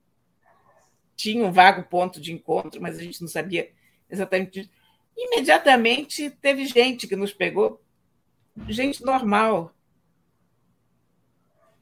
tinha 1.16 1.44
um 1.44 1.52
vago 1.52 1.82
ponto 1.82 2.20
de 2.20 2.32
encontro, 2.32 2.80
mas 2.80 2.98
a 2.98 3.02
gente 3.02 3.20
não 3.20 3.28
sabia 3.28 3.70
exatamente. 4.08 4.70
Imediatamente 5.16 6.30
teve 6.30 6.64
gente 6.64 7.06
que 7.06 7.14
nos 7.14 7.32
pegou, 7.32 7.82
gente 8.68 9.04
normal. 9.04 9.74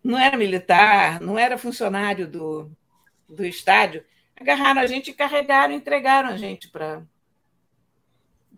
Não 0.03 0.18
era 0.18 0.37
militar, 0.37 1.20
não 1.20 1.38
era 1.38 1.59
funcionário 1.59 2.27
do, 2.27 2.70
do 3.29 3.44
estádio. 3.44 4.05
Agarraram 4.40 4.81
a 4.81 4.87
gente 4.87 5.11
e 5.11 5.14
carregaram, 5.14 5.74
entregaram 5.74 6.29
a 6.29 6.37
gente 6.37 6.68
para 6.68 7.03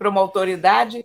uma 0.00 0.20
autoridade 0.20 1.04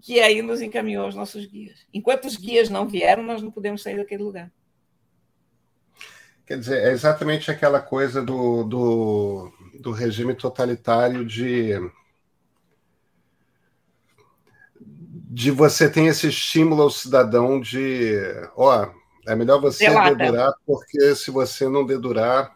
que 0.00 0.20
aí 0.20 0.42
nos 0.42 0.60
encaminhou 0.60 1.04
aos 1.04 1.14
nossos 1.14 1.46
guias. 1.46 1.86
Enquanto 1.92 2.26
os 2.26 2.36
guias 2.36 2.68
não 2.68 2.86
vieram, 2.86 3.22
nós 3.22 3.42
não 3.42 3.50
podemos 3.50 3.82
sair 3.82 3.96
daquele 3.96 4.22
lugar. 4.22 4.50
Quer 6.46 6.58
dizer, 6.58 6.84
é 6.84 6.92
exatamente 6.92 7.50
aquela 7.50 7.80
coisa 7.80 8.22
do, 8.22 8.64
do, 8.64 9.52
do 9.80 9.90
regime 9.92 10.34
totalitário 10.34 11.24
de. 11.24 11.72
De 15.36 15.50
você 15.50 15.90
ter 15.90 16.04
esse 16.04 16.28
estímulo 16.28 16.82
ao 16.82 16.90
cidadão 16.90 17.60
de. 17.60 18.14
Ó, 18.56 18.88
é 19.26 19.34
melhor 19.34 19.60
você 19.60 19.86
Pelada. 19.86 20.14
dedurar, 20.14 20.52
porque 20.66 21.16
se 21.16 21.30
você 21.30 21.66
não 21.68 21.84
dedurar, 21.84 22.54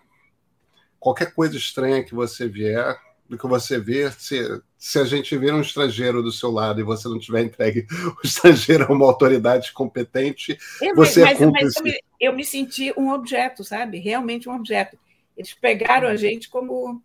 qualquer 0.98 1.32
coisa 1.32 1.56
estranha 1.56 2.04
que 2.04 2.14
você 2.14 2.48
vier, 2.48 2.98
do 3.28 3.36
que 3.36 3.46
você 3.46 3.78
vê, 3.78 4.10
se, 4.12 4.62
se 4.76 4.98
a 4.98 5.04
gente 5.04 5.36
vir 5.36 5.52
um 5.52 5.60
estrangeiro 5.60 6.22
do 6.22 6.32
seu 6.32 6.50
lado 6.50 6.80
e 6.80 6.84
você 6.84 7.06
não 7.08 7.18
tiver 7.18 7.42
entregue 7.44 7.86
o 7.90 8.26
estrangeiro 8.26 8.84
a 8.84 8.92
uma 8.92 9.04
autoridade 9.06 9.72
competente, 9.72 10.58
eu, 10.80 10.94
você 10.94 11.20
é 11.20 11.24
mas, 11.24 11.40
é 11.40 11.44
cúmplice. 11.44 11.64
Mas 11.64 11.76
eu, 11.76 11.82
me, 11.82 12.00
eu 12.20 12.32
me 12.32 12.44
senti 12.44 12.92
um 12.96 13.12
objeto, 13.12 13.62
sabe? 13.62 13.98
Realmente 13.98 14.48
um 14.48 14.54
objeto. 14.54 14.98
Eles 15.36 15.52
pegaram 15.52 16.08
a 16.08 16.16
gente 16.16 16.48
como 16.48 17.02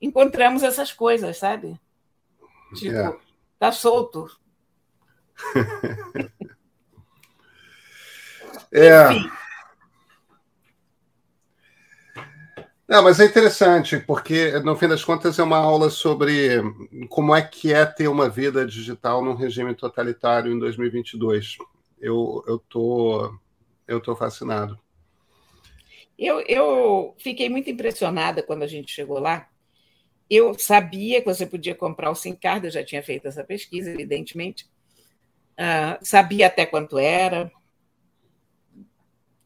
encontramos 0.00 0.62
essas 0.62 0.92
coisas, 0.92 1.36
sabe? 1.36 1.78
Tipo, 2.74 2.96
é. 2.96 3.16
tá 3.58 3.70
solto. 3.70 4.28
é. 8.72 9.12
Enfim. 9.12 9.30
Não, 12.88 13.02
mas 13.02 13.20
é 13.20 13.26
interessante, 13.26 13.98
porque 13.98 14.58
no 14.60 14.74
fim 14.74 14.88
das 14.88 15.04
contas 15.04 15.38
é 15.38 15.42
uma 15.42 15.58
aula 15.58 15.90
sobre 15.90 16.56
como 17.10 17.36
é 17.36 17.42
que 17.42 17.70
é 17.70 17.84
ter 17.84 18.08
uma 18.08 18.30
vida 18.30 18.64
digital 18.64 19.22
num 19.22 19.34
regime 19.34 19.74
totalitário 19.74 20.50
em 20.50 20.58
2022. 20.58 21.58
Eu 22.00 22.42
eu 22.46 22.58
tô 22.58 23.38
eu 23.86 24.00
tô 24.00 24.16
fascinado. 24.16 24.78
Eu, 26.18 26.40
eu 26.40 27.14
fiquei 27.18 27.50
muito 27.50 27.68
impressionada 27.68 28.42
quando 28.42 28.62
a 28.62 28.66
gente 28.66 28.90
chegou 28.90 29.18
lá. 29.18 29.50
Eu 30.28 30.58
sabia 30.58 31.20
que 31.20 31.26
você 31.26 31.44
podia 31.44 31.74
comprar 31.74 32.10
o 32.10 32.14
SIM 32.14 32.34
card, 32.34 32.66
eu 32.66 32.72
já 32.72 32.82
tinha 32.82 33.02
feito 33.02 33.28
essa 33.28 33.44
pesquisa, 33.44 33.90
evidentemente. 33.90 34.64
Uh, 35.58 35.98
sabia 36.00 36.46
até 36.46 36.64
quanto 36.64 36.98
era. 36.98 37.52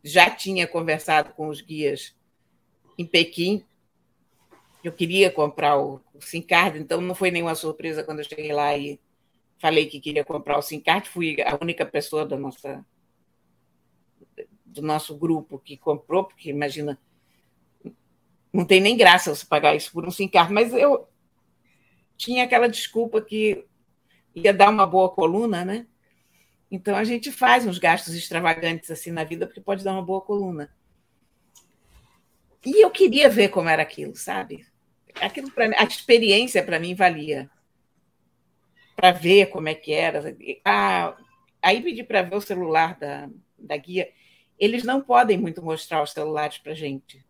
Já 0.03 0.31
tinha 0.31 0.67
conversado 0.67 1.33
com 1.35 1.49
os 1.49 1.61
guias 1.61 2.15
em 2.99 3.07
Pequim. 3.07 3.65
Eu 4.83 4.93
queria 4.93 5.31
comprar 5.31 5.79
o, 5.79 6.01
o 6.15 6.21
SIM 6.21 6.43
card, 6.43 6.79
então 6.79 7.01
não 7.01 7.15
foi 7.15 7.31
nenhuma 7.31 7.55
surpresa 7.55 8.03
quando 8.03 8.19
eu 8.19 8.25
cheguei 8.25 8.53
lá 8.53 8.77
e 8.77 9.01
falei 9.59 9.87
que 9.87 10.01
queria 10.01 10.25
comprar 10.25 10.59
o 10.59 10.63
SIM 10.63 10.81
card. 10.81 11.09
Fui 11.09 11.37
a 11.43 11.57
única 11.61 11.87
pessoa 11.87 12.27
da 12.27 12.37
nossa, 12.37 12.85
do 14.65 14.83
nosso 14.83 15.17
grupo 15.17 15.59
que 15.59 15.77
comprou, 15.77 16.25
porque 16.25 16.51
imagina, 16.51 16.99
não 18.53 18.65
tem 18.65 18.81
nem 18.81 18.97
graça 18.97 19.35
você 19.35 19.47
pagar 19.47 19.77
isso 19.77 19.93
por 19.93 20.07
um 20.07 20.11
SIM 20.11 20.29
card, 20.29 20.53
mas 20.53 20.75
eu 20.75 21.09
tinha 22.17 22.45
aquela 22.45 22.69
desculpa 22.69 23.21
que 23.21 23.65
ia 24.35 24.53
dar 24.53 24.71
uma 24.71 24.87
boa 24.87 25.11
coluna, 25.11 25.65
né? 25.65 25.87
Então 26.71 26.97
a 26.97 27.05
gente 27.05 27.31
faz 27.31 27.67
uns 27.67 27.79
gastos 27.79 28.15
extravagantes 28.15 28.91
assim 28.91 29.11
na 29.11 29.25
vida 29.25 29.47
porque 29.47 29.61
pode 29.61 29.85
dar 29.85 29.93
uma 29.93 30.03
boa 30.03 30.21
coluna. 30.21 30.73
E 32.65 32.85
eu 32.85 32.91
queria 32.91 33.29
ver 33.29 33.49
como 33.49 33.69
era 33.69 33.83
aquilo, 33.83 34.15
sabe? 34.15 34.65
Aquilo 35.21 35.51
para 35.51 35.67
a 35.79 35.85
experiência 35.85 36.63
para 36.63 36.79
mim 36.79 36.95
valia. 36.95 37.51
Para 38.95 39.11
ver 39.11 39.47
como 39.47 39.69
é 39.69 39.75
que 39.75 39.93
era. 39.93 40.37
Ah, 40.65 41.17
aí 41.61 41.83
pedi 41.83 42.05
para 42.05 42.23
ver 42.23 42.37
o 42.37 42.41
celular 42.41 42.97
da, 42.99 43.29
da 43.59 43.77
guia. 43.77 44.13
Eles 44.59 44.85
não 44.85 45.01
podem 45.01 45.37
muito 45.37 45.63
mostrar 45.63 46.03
os 46.03 46.13
celulares 46.13 46.59
para 46.59 46.75
gente. 46.75 47.25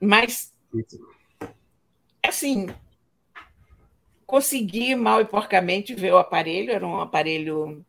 Mas, 0.00 0.54
assim, 2.22 2.68
consegui 4.24 4.94
mal 4.94 5.20
e 5.20 5.26
porcamente 5.26 5.94
ver 5.94 6.12
o 6.12 6.18
aparelho. 6.18 6.70
Era 6.70 6.86
um 6.86 7.00
aparelho 7.00 7.84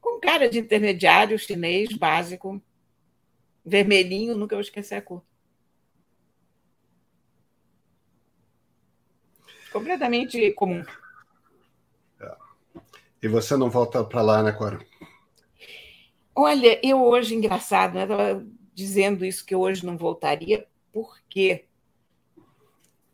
com 0.00 0.18
cara 0.20 0.48
de 0.48 0.58
intermediário 0.58 1.38
chinês 1.38 1.92
básico 1.92 2.62
Vermelhinho, 3.64 4.36
nunca 4.36 4.56
vou 4.56 4.60
esquecer 4.60 4.96
a 4.96 5.02
cor. 5.02 5.22
Completamente 9.72 10.52
comum. 10.52 10.84
É. 12.20 12.36
E 13.22 13.28
você 13.28 13.56
não 13.56 13.70
volta 13.70 14.04
para 14.04 14.20
lá, 14.20 14.42
né, 14.42 14.52
Cora? 14.52 14.84
Olha, 16.34 16.80
eu 16.86 17.02
hoje, 17.02 17.34
engraçado, 17.34 17.94
né? 17.94 18.02
Estava 18.02 18.46
dizendo 18.74 19.24
isso 19.24 19.44
que 19.44 19.54
eu 19.54 19.60
hoje 19.60 19.84
não 19.84 19.96
voltaria, 19.96 20.66
porque 20.92 21.66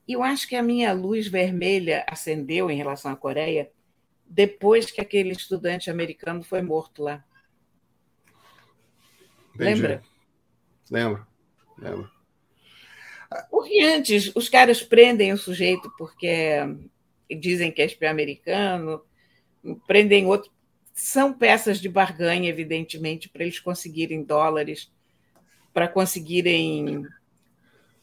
eu 0.06 0.22
acho 0.22 0.48
que 0.48 0.56
a 0.56 0.62
minha 0.62 0.92
luz 0.92 1.28
vermelha 1.28 2.04
acendeu 2.08 2.70
em 2.70 2.76
relação 2.76 3.12
à 3.12 3.16
Coreia 3.16 3.70
depois 4.24 4.90
que 4.90 5.00
aquele 5.00 5.30
estudante 5.30 5.90
americano 5.90 6.42
foi 6.42 6.62
morto 6.62 7.02
lá. 7.02 7.24
Entendi. 9.54 9.82
Lembra? 9.82 10.02
Lembro, 10.90 11.26
lembro. 11.76 12.10
Porque 13.50 13.80
antes 13.82 14.32
os 14.34 14.48
caras 14.48 14.82
prendem 14.82 15.32
o 15.32 15.38
sujeito 15.38 15.92
porque 15.98 16.60
dizem 17.38 17.70
que 17.70 17.82
é 17.82 17.86
espião 17.86 18.10
americano, 18.10 19.02
prendem 19.86 20.26
outro. 20.26 20.50
São 20.94 21.32
peças 21.32 21.80
de 21.80 21.88
barganha, 21.88 22.48
evidentemente, 22.48 23.28
para 23.28 23.42
eles 23.42 23.60
conseguirem 23.60 24.22
dólares, 24.22 24.90
para 25.72 25.86
conseguirem 25.86 27.06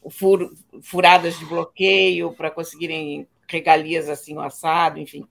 fur, 0.08 0.54
furadas 0.82 1.38
de 1.38 1.44
bloqueio, 1.44 2.32
para 2.32 2.50
conseguirem 2.50 3.28
regalias 3.48 4.08
assim, 4.08 4.36
o 4.36 4.40
assado, 4.40 4.98
enfim. 4.98 5.28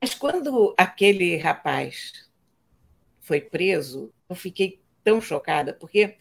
Mas 0.00 0.14
quando 0.14 0.74
aquele 0.76 1.36
rapaz 1.36 2.28
foi 3.22 3.40
preso, 3.40 4.12
eu 4.28 4.34
fiquei 4.34 4.82
tão 5.02 5.20
chocada, 5.20 5.72
porque 5.72 6.16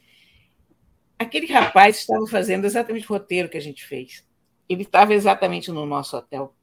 aquele 1.18 1.52
rapaz 1.52 1.98
estava 1.98 2.26
fazendo 2.28 2.66
exatamente 2.66 3.06
o 3.06 3.10
roteiro 3.10 3.50
que 3.50 3.58
a 3.58 3.62
gente 3.62 3.86
fez. 3.86 4.26
Ele 4.70 4.84
estava 4.84 5.14
exatamente 5.14 5.72
no 5.72 5.86
nosso 5.86 6.16
hotel. 6.16 6.56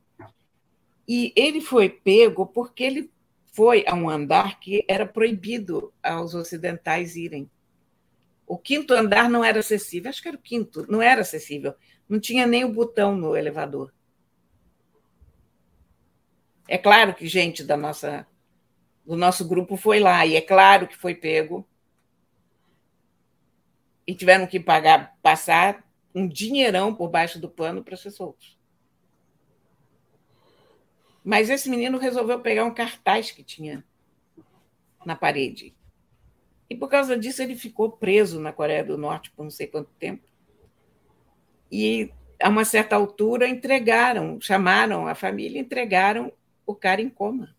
E 1.06 1.32
ele 1.36 1.60
foi 1.60 1.88
pego 1.88 2.46
porque 2.46 2.84
ele 2.84 3.10
foi 3.52 3.84
a 3.86 3.94
um 3.94 4.08
andar 4.08 4.60
que 4.60 4.84
era 4.88 5.04
proibido 5.04 5.92
aos 6.02 6.34
ocidentais 6.34 7.16
irem. 7.16 7.50
O 8.46 8.56
quinto 8.56 8.94
andar 8.94 9.28
não 9.28 9.44
era 9.44 9.58
acessível, 9.58 10.08
acho 10.08 10.22
que 10.22 10.28
era 10.28 10.36
o 10.36 10.40
quinto, 10.40 10.86
não 10.88 11.02
era 11.02 11.22
acessível. 11.22 11.74
Não 12.08 12.20
tinha 12.20 12.46
nem 12.46 12.64
o 12.64 12.72
botão 12.72 13.16
no 13.16 13.36
elevador. 13.36 13.92
É 16.68 16.78
claro 16.78 17.14
que 17.14 17.26
gente 17.26 17.64
da 17.64 17.76
nossa 17.76 18.26
do 19.08 19.16
nosso 19.16 19.48
grupo 19.48 19.74
foi 19.74 20.00
lá 20.00 20.26
e 20.26 20.36
é 20.36 20.40
claro 20.42 20.86
que 20.86 20.94
foi 20.94 21.14
pego 21.14 21.66
e 24.06 24.14
tiveram 24.14 24.46
que 24.46 24.60
pagar 24.60 25.16
passar 25.22 25.82
um 26.14 26.28
dinheirão 26.28 26.94
por 26.94 27.08
baixo 27.08 27.40
do 27.40 27.48
pano 27.48 27.82
para 27.82 27.96
ser 27.96 28.10
soltos. 28.10 28.58
Mas 31.24 31.48
esse 31.48 31.70
menino 31.70 31.96
resolveu 31.96 32.40
pegar 32.40 32.66
um 32.66 32.74
cartaz 32.74 33.30
que 33.30 33.42
tinha 33.42 33.82
na 35.06 35.16
parede. 35.16 35.74
E 36.68 36.76
por 36.76 36.90
causa 36.90 37.18
disso 37.18 37.42
ele 37.42 37.56
ficou 37.56 37.90
preso 37.90 38.38
na 38.38 38.52
Coreia 38.52 38.84
do 38.84 38.98
Norte 38.98 39.30
por 39.30 39.42
não 39.42 39.50
sei 39.50 39.68
quanto 39.68 39.90
tempo. 39.98 40.28
E 41.72 42.12
a 42.38 42.50
uma 42.50 42.64
certa 42.66 42.94
altura 42.94 43.48
entregaram, 43.48 44.38
chamaram 44.38 45.08
a 45.08 45.14
família, 45.14 45.58
entregaram 45.58 46.30
o 46.66 46.74
cara 46.74 47.00
em 47.00 47.08
coma. 47.08 47.56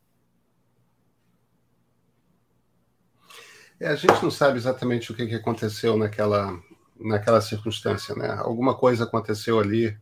É, 3.79 3.87
a 3.87 3.95
gente 3.95 4.21
não 4.21 4.31
sabe 4.31 4.57
exatamente 4.57 5.11
o 5.11 5.15
que, 5.15 5.25
que 5.25 5.35
aconteceu 5.35 5.95
naquela, 5.95 6.59
naquela 6.99 7.41
circunstância, 7.41 8.15
né? 8.15 8.35
Alguma 8.39 8.75
coisa 8.75 9.05
aconteceu 9.05 9.59
ali. 9.59 9.97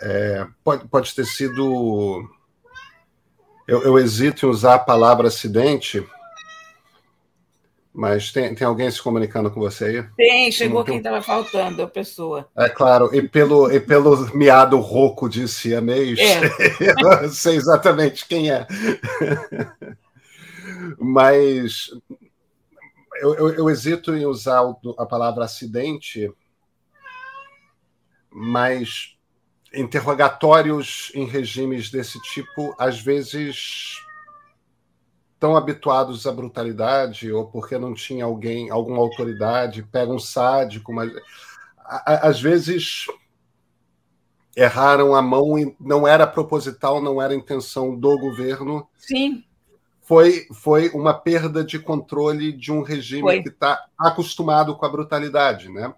É, 0.00 0.46
pode, 0.62 0.86
pode 0.88 1.14
ter 1.14 1.24
sido 1.24 2.28
eu, 3.68 3.82
eu 3.82 3.98
hesito 3.98 4.46
em 4.46 4.48
usar 4.48 4.76
a 4.76 4.78
palavra 4.78 5.28
acidente, 5.28 6.02
mas 7.92 8.32
tem, 8.32 8.54
tem 8.54 8.66
alguém 8.66 8.90
se 8.90 9.02
comunicando 9.02 9.50
com 9.50 9.60
você 9.60 9.84
aí? 9.84 10.04
Tem, 10.16 10.50
chegou 10.50 10.82
quem 10.82 10.96
estava 10.96 11.20
faltando, 11.20 11.82
a 11.82 11.86
pessoa. 11.86 12.48
É 12.56 12.70
claro, 12.70 13.14
e 13.14 13.20
pelo, 13.20 13.70
e 13.70 13.78
pelo 13.78 14.34
miado 14.34 14.78
rouco 14.78 15.28
de 15.28 15.46
siamês, 15.46 16.18
é. 16.18 16.40
eu 17.24 17.28
sei 17.28 17.56
exatamente 17.56 18.26
quem 18.26 18.50
é. 18.50 18.66
mas 20.98 21.90
eu, 23.20 23.34
eu, 23.34 23.54
eu, 23.54 23.70
hesito 23.70 24.14
em 24.14 24.26
usar 24.26 24.62
a 24.98 25.06
palavra 25.06 25.44
acidente, 25.44 26.32
mas 28.30 29.16
interrogatórios 29.74 31.12
em 31.14 31.24
regimes 31.24 31.90
desse 31.90 32.20
tipo, 32.22 32.74
às 32.78 33.00
vezes 33.00 33.96
tão 35.38 35.56
habituados 35.56 36.26
à 36.26 36.32
brutalidade 36.32 37.30
ou 37.30 37.46
porque 37.46 37.78
não 37.78 37.94
tinha 37.94 38.24
alguém, 38.24 38.70
alguma 38.70 38.98
autoridade, 38.98 39.82
pega 39.82 40.12
um 40.12 40.18
sádico, 40.18 40.92
mas 40.92 41.12
às 41.84 42.40
vezes 42.40 43.06
erraram 44.56 45.14
a 45.14 45.22
mão 45.22 45.58
e 45.58 45.76
não 45.78 46.06
era 46.06 46.26
proposital, 46.26 47.00
não 47.00 47.22
era 47.22 47.34
intenção 47.34 47.96
do 47.96 48.18
governo. 48.18 48.88
Sim. 48.96 49.44
Foi, 50.08 50.46
foi 50.54 50.88
uma 50.94 51.12
perda 51.12 51.62
de 51.62 51.78
controle 51.78 52.50
de 52.50 52.72
um 52.72 52.80
regime 52.80 53.20
foi. 53.20 53.42
que 53.42 53.50
está 53.50 53.86
acostumado 53.98 54.74
com 54.74 54.86
a 54.86 54.88
brutalidade, 54.88 55.68
né? 55.68 55.94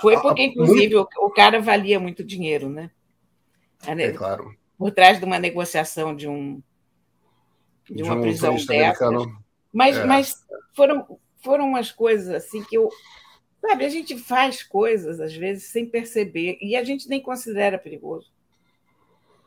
Foi 0.00 0.20
porque, 0.20 0.42
inclusive, 0.42 0.96
muito... 0.96 1.08
o 1.20 1.30
cara 1.30 1.60
valia 1.60 2.00
muito 2.00 2.24
dinheiro, 2.24 2.68
né? 2.68 2.90
É 3.86 4.10
claro. 4.10 4.52
Por 4.76 4.90
trás 4.90 5.20
de 5.20 5.24
uma 5.24 5.38
negociação 5.38 6.16
de 6.16 6.26
um 6.26 6.60
de 7.88 8.02
uma 8.02 8.14
de 8.14 8.18
um 8.18 8.22
prisão 8.22 8.56
dessa. 8.56 9.08
Mas, 9.72 9.96
é. 9.96 10.04
mas 10.04 10.44
foram, 10.74 11.18
foram 11.44 11.68
umas 11.68 11.92
coisas 11.92 12.28
assim 12.34 12.64
que 12.64 12.76
eu. 12.76 12.88
Sabe, 13.60 13.84
a 13.84 13.88
gente 13.88 14.18
faz 14.18 14.64
coisas, 14.64 15.20
às 15.20 15.32
vezes, 15.32 15.70
sem 15.70 15.86
perceber, 15.86 16.58
e 16.60 16.74
a 16.74 16.82
gente 16.82 17.08
nem 17.08 17.20
considera 17.20 17.78
perigoso. 17.78 18.32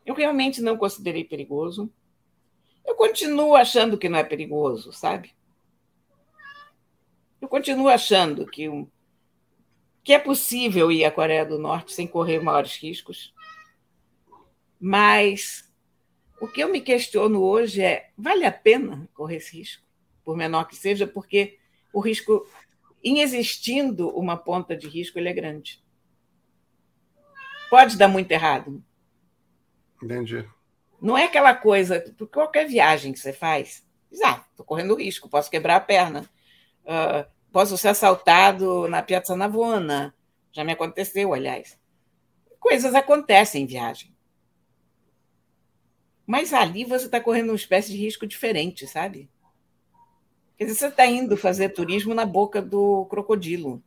Eu 0.05 0.15
realmente 0.15 0.61
não 0.61 0.77
considerei 0.77 1.25
perigoso. 1.25 1.91
Eu 2.85 2.95
continuo 2.95 3.55
achando 3.55 3.97
que 3.97 4.09
não 4.09 4.19
é 4.19 4.23
perigoso, 4.23 4.91
sabe? 4.91 5.33
Eu 7.41 7.47
continuo 7.47 7.89
achando 7.89 8.45
que 8.45 8.69
que 10.03 10.13
é 10.13 10.19
possível 10.19 10.91
ir 10.91 11.03
à 11.03 11.11
Coreia 11.11 11.43
do 11.43 11.57
Norte 11.57 11.91
sem 11.91 12.05
correr 12.05 12.39
maiores 12.39 12.77
riscos. 12.77 13.33
Mas 14.79 15.73
o 16.39 16.47
que 16.47 16.61
eu 16.61 16.71
me 16.71 16.79
questiono 16.79 17.41
hoje 17.41 17.81
é: 17.81 18.11
vale 18.15 18.45
a 18.45 18.51
pena 18.51 19.09
correr 19.15 19.37
esse 19.37 19.57
risco, 19.57 19.83
por 20.23 20.37
menor 20.37 20.65
que 20.67 20.75
seja, 20.75 21.07
porque 21.07 21.57
o 21.91 21.99
risco, 21.99 22.47
em 23.03 23.19
existindo 23.21 24.09
uma 24.09 24.37
ponta 24.37 24.77
de 24.77 24.87
risco, 24.87 25.17
ele 25.17 25.29
é 25.29 25.33
grande. 25.33 25.83
Pode 27.67 27.97
dar 27.97 28.07
muito 28.07 28.31
errado. 28.31 28.83
Entendi. 30.03 30.47
Não 31.01 31.17
é 31.17 31.25
aquela 31.25 31.53
coisa, 31.53 31.99
por 32.17 32.27
qualquer 32.27 32.67
viagem 32.67 33.13
que 33.13 33.19
você 33.19 33.33
faz, 33.33 33.85
ah, 34.23 34.43
estou 34.51 34.65
correndo 34.65 34.95
risco, 34.95 35.29
posso 35.29 35.49
quebrar 35.49 35.75
a 35.75 35.81
perna. 35.81 36.29
Uh, 36.83 37.29
posso 37.51 37.77
ser 37.77 37.89
assaltado 37.89 38.87
na 38.87 39.01
Piazza 39.01 39.35
Navona. 39.35 40.13
Já 40.51 40.63
me 40.63 40.71
aconteceu, 40.71 41.33
aliás. 41.33 41.77
Coisas 42.59 42.95
acontecem 42.95 43.63
em 43.63 43.67
viagem. 43.67 44.15
Mas 46.25 46.53
ali 46.53 46.85
você 46.85 47.05
está 47.05 47.19
correndo 47.19 47.49
uma 47.49 47.55
espécie 47.55 47.91
de 47.91 47.97
risco 47.97 48.25
diferente, 48.25 48.87
sabe? 48.87 49.29
Quer 50.57 50.65
dizer, 50.65 50.79
você 50.79 50.87
está 50.87 51.05
indo 51.05 51.35
fazer 51.37 51.69
turismo 51.69 52.13
na 52.13 52.25
boca 52.25 52.61
do 52.61 53.05
crocodilo. 53.05 53.83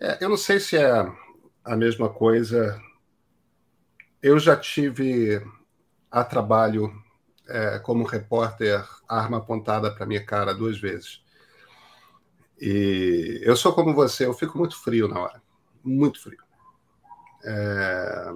É, 0.00 0.18
eu 0.20 0.28
não 0.28 0.36
sei 0.36 0.60
se 0.60 0.76
é 0.76 1.06
a 1.64 1.76
mesma 1.76 2.12
coisa. 2.12 2.78
Eu 4.20 4.38
já 4.38 4.56
tive 4.56 5.40
a 6.16 6.24
trabalho 6.24 6.90
é, 7.46 7.78
como 7.78 8.02
repórter 8.02 8.82
arma 9.06 9.36
apontada 9.36 9.94
para 9.94 10.06
minha 10.06 10.24
cara 10.24 10.54
duas 10.54 10.78
vezes. 10.80 11.22
E 12.58 13.38
eu 13.42 13.54
sou 13.54 13.74
como 13.74 13.92
você, 13.92 14.24
eu 14.24 14.32
fico 14.32 14.56
muito 14.56 14.82
frio 14.82 15.08
na 15.08 15.20
hora, 15.20 15.42
muito 15.84 16.18
frio. 16.22 16.38
É... 17.44 18.32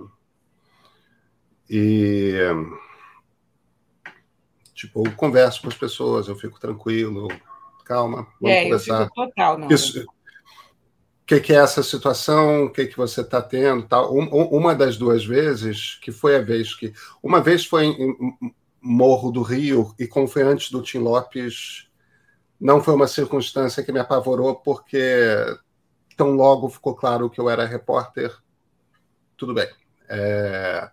E 1.71 2.37
tipo, 4.75 5.07
eu 5.07 5.13
converso 5.13 5.63
com 5.63 5.69
as 5.69 5.77
pessoas, 5.77 6.29
eu 6.29 6.37
fico 6.37 6.61
tranquilo, 6.61 7.29
calma, 7.87 8.27
vamos 8.39 8.57
é, 8.57 8.65
conversar. 8.65 9.09
Total, 9.09 9.57
não. 9.57 9.69
Isso, 9.71 10.05
que, 11.31 11.39
que, 11.39 11.53
é 11.53 11.57
essa 11.57 11.81
situação? 11.81 12.65
O 12.65 12.71
que, 12.71 12.87
que 12.87 12.97
você 12.97 13.21
está 13.21 13.41
tendo? 13.41 13.87
Tal. 13.87 14.13
Um, 14.13 14.25
uma 14.49 14.75
das 14.75 14.97
duas 14.97 15.25
vezes, 15.25 15.95
que 16.03 16.11
foi 16.11 16.35
a 16.35 16.41
vez 16.41 16.75
que. 16.75 16.93
Uma 17.23 17.41
vez 17.41 17.65
foi 17.65 17.87
em 17.87 18.17
Morro 18.83 19.31
do 19.31 19.41
Rio, 19.41 19.95
e 19.97 20.09
como 20.09 20.27
foi 20.27 20.43
antes 20.43 20.73
do 20.73 20.83
Tim 20.83 20.99
Lopes, 20.99 21.89
não 22.61 22.83
foi 22.83 22.95
uma 22.95 23.07
circunstância 23.07 23.85
que 23.85 23.93
me 23.93 24.01
apavorou, 24.01 24.57
porque 24.57 25.47
tão 26.17 26.33
logo 26.33 26.69
ficou 26.69 26.97
claro 26.97 27.31
que 27.31 27.41
eu 27.41 27.49
era 27.49 27.65
repórter, 27.65 28.37
tudo 29.37 29.55
bem. 29.55 29.69
É... 30.09 30.91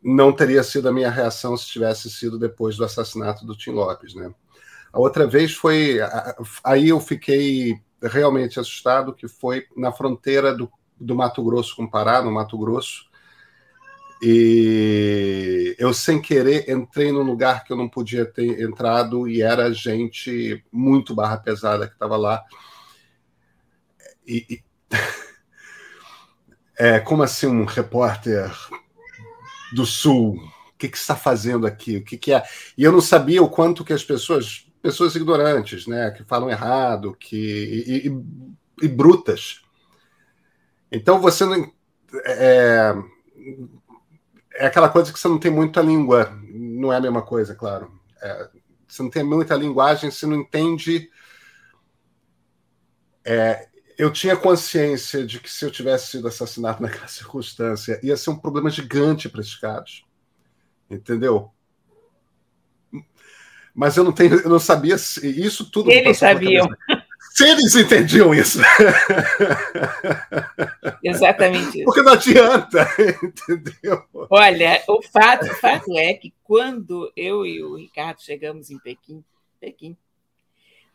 Não 0.00 0.32
teria 0.32 0.62
sido 0.62 0.88
a 0.88 0.92
minha 0.92 1.10
reação 1.10 1.56
se 1.56 1.66
tivesse 1.66 2.08
sido 2.08 2.38
depois 2.38 2.76
do 2.76 2.84
assassinato 2.84 3.44
do 3.44 3.56
Tim 3.56 3.72
Lopes, 3.72 4.14
né? 4.14 4.32
A 4.92 5.00
outra 5.00 5.26
vez 5.26 5.54
foi. 5.54 5.98
Aí 6.62 6.90
eu 6.90 7.00
fiquei 7.00 7.82
realmente 8.02 8.60
assustado, 8.60 9.14
que 9.14 9.28
foi 9.28 9.66
na 9.76 9.92
fronteira 9.92 10.54
do, 10.54 10.70
do 10.98 11.14
Mato 11.14 11.42
Grosso 11.42 11.76
com 11.76 11.84
o 11.84 11.90
Pará, 11.90 12.22
no 12.22 12.30
Mato 12.30 12.56
Grosso, 12.58 13.08
e 14.20 15.76
eu, 15.78 15.94
sem 15.94 16.20
querer, 16.20 16.68
entrei 16.68 17.12
num 17.12 17.22
lugar 17.22 17.62
que 17.62 17.72
eu 17.72 17.76
não 17.76 17.88
podia 17.88 18.26
ter 18.26 18.60
entrado 18.60 19.28
e 19.28 19.42
era 19.42 19.72
gente 19.72 20.64
muito 20.72 21.14
barra 21.14 21.36
pesada 21.36 21.86
que 21.86 21.92
estava 21.92 22.16
lá. 22.16 22.44
E, 24.26 24.44
e... 24.50 24.64
É, 26.80 27.00
como 27.00 27.24
assim 27.24 27.48
um 27.48 27.64
repórter 27.64 28.52
do 29.74 29.84
Sul? 29.84 30.36
O 30.36 30.78
que, 30.78 30.88
que 30.88 30.96
está 30.96 31.16
fazendo 31.16 31.66
aqui? 31.66 31.96
O 31.96 32.04
que, 32.04 32.16
que 32.16 32.32
é? 32.32 32.44
E 32.76 32.84
eu 32.84 32.92
não 32.92 33.00
sabia 33.00 33.42
o 33.42 33.50
quanto 33.50 33.84
que 33.84 33.92
as 33.92 34.04
pessoas, 34.04 34.67
pessoas 34.88 35.14
ignorantes, 35.14 35.86
né, 35.86 36.10
que 36.10 36.24
falam 36.24 36.48
errado, 36.48 37.14
que 37.14 37.36
e, 37.36 38.08
e, 38.08 38.86
e 38.86 38.88
brutas. 38.88 39.60
Então 40.90 41.20
você 41.20 41.44
não 41.44 41.70
é, 42.24 42.94
é 44.54 44.66
aquela 44.66 44.88
coisa 44.88 45.12
que 45.12 45.18
você 45.18 45.28
não 45.28 45.38
tem 45.38 45.50
muita 45.50 45.82
língua, 45.82 46.34
não 46.42 46.90
é 46.90 46.96
a 46.96 47.00
mesma 47.02 47.20
coisa, 47.20 47.54
claro. 47.54 48.00
É, 48.22 48.48
você 48.86 49.02
não 49.02 49.10
tem 49.10 49.22
muita 49.22 49.54
linguagem, 49.54 50.10
você 50.10 50.24
não 50.24 50.36
entende. 50.36 51.10
É, 53.22 53.68
eu 53.98 54.10
tinha 54.10 54.38
consciência 54.38 55.26
de 55.26 55.38
que 55.38 55.50
se 55.50 55.66
eu 55.66 55.70
tivesse 55.70 56.12
sido 56.12 56.28
assassinado 56.28 56.80
naquela 56.82 57.08
circunstância, 57.08 58.00
ia 58.02 58.16
ser 58.16 58.30
um 58.30 58.38
problema 58.38 58.70
gigante 58.70 59.28
para 59.28 59.42
esses 59.42 59.56
caras. 59.56 60.02
Entendeu? 60.90 61.52
Mas 63.78 63.96
eu 63.96 64.02
não 64.02 64.10
tenho, 64.10 64.40
eu 64.40 64.50
não 64.50 64.58
sabia 64.58 64.98
se 64.98 65.24
isso 65.40 65.70
tudo. 65.70 65.88
Eles 65.88 66.18
sabiam. 66.18 66.68
Se 67.32 67.48
eles 67.48 67.76
entendiam 67.76 68.34
isso. 68.34 68.58
Exatamente 71.00 71.76
isso. 71.78 71.84
Porque 71.84 72.02
não 72.02 72.14
adianta, 72.14 72.88
entendeu? 73.22 74.02
Olha, 74.28 74.82
o 74.88 75.00
fato, 75.00 75.46
o 75.46 75.54
fato 75.54 75.96
é 75.96 76.12
que 76.12 76.34
quando 76.42 77.12
eu 77.14 77.46
e 77.46 77.62
o 77.62 77.76
Ricardo 77.76 78.20
chegamos 78.20 78.68
em 78.68 78.80
Pequim, 78.80 79.22
Pequim, 79.60 79.96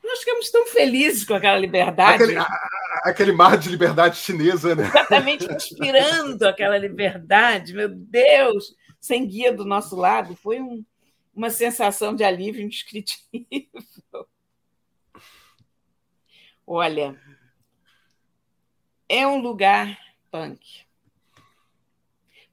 nós 0.03 0.19
ficamos 0.19 0.51
tão 0.51 0.67
felizes 0.67 1.23
com 1.23 1.35
aquela 1.35 1.57
liberdade. 1.57 2.21
Aquele, 2.21 2.45
aquele 3.05 3.31
mar 3.31 3.57
de 3.57 3.69
liberdade 3.69 4.17
chinesa, 4.17 4.75
né? 4.75 4.87
Exatamente, 4.87 5.49
inspirando 5.49 6.45
aquela 6.45 6.77
liberdade, 6.77 7.73
meu 7.73 7.87
Deus, 7.87 8.75
sem 8.99 9.25
guia 9.25 9.53
do 9.53 9.63
nosso 9.63 9.95
lado. 9.95 10.35
Foi 10.35 10.59
um, 10.59 10.83
uma 11.33 11.49
sensação 11.49 12.15
de 12.15 12.23
alívio 12.23 12.61
indescritível. 12.61 14.27
Olha, 16.65 17.19
é 19.09 19.27
um 19.27 19.39
lugar 19.41 19.97
punk. 20.31 20.85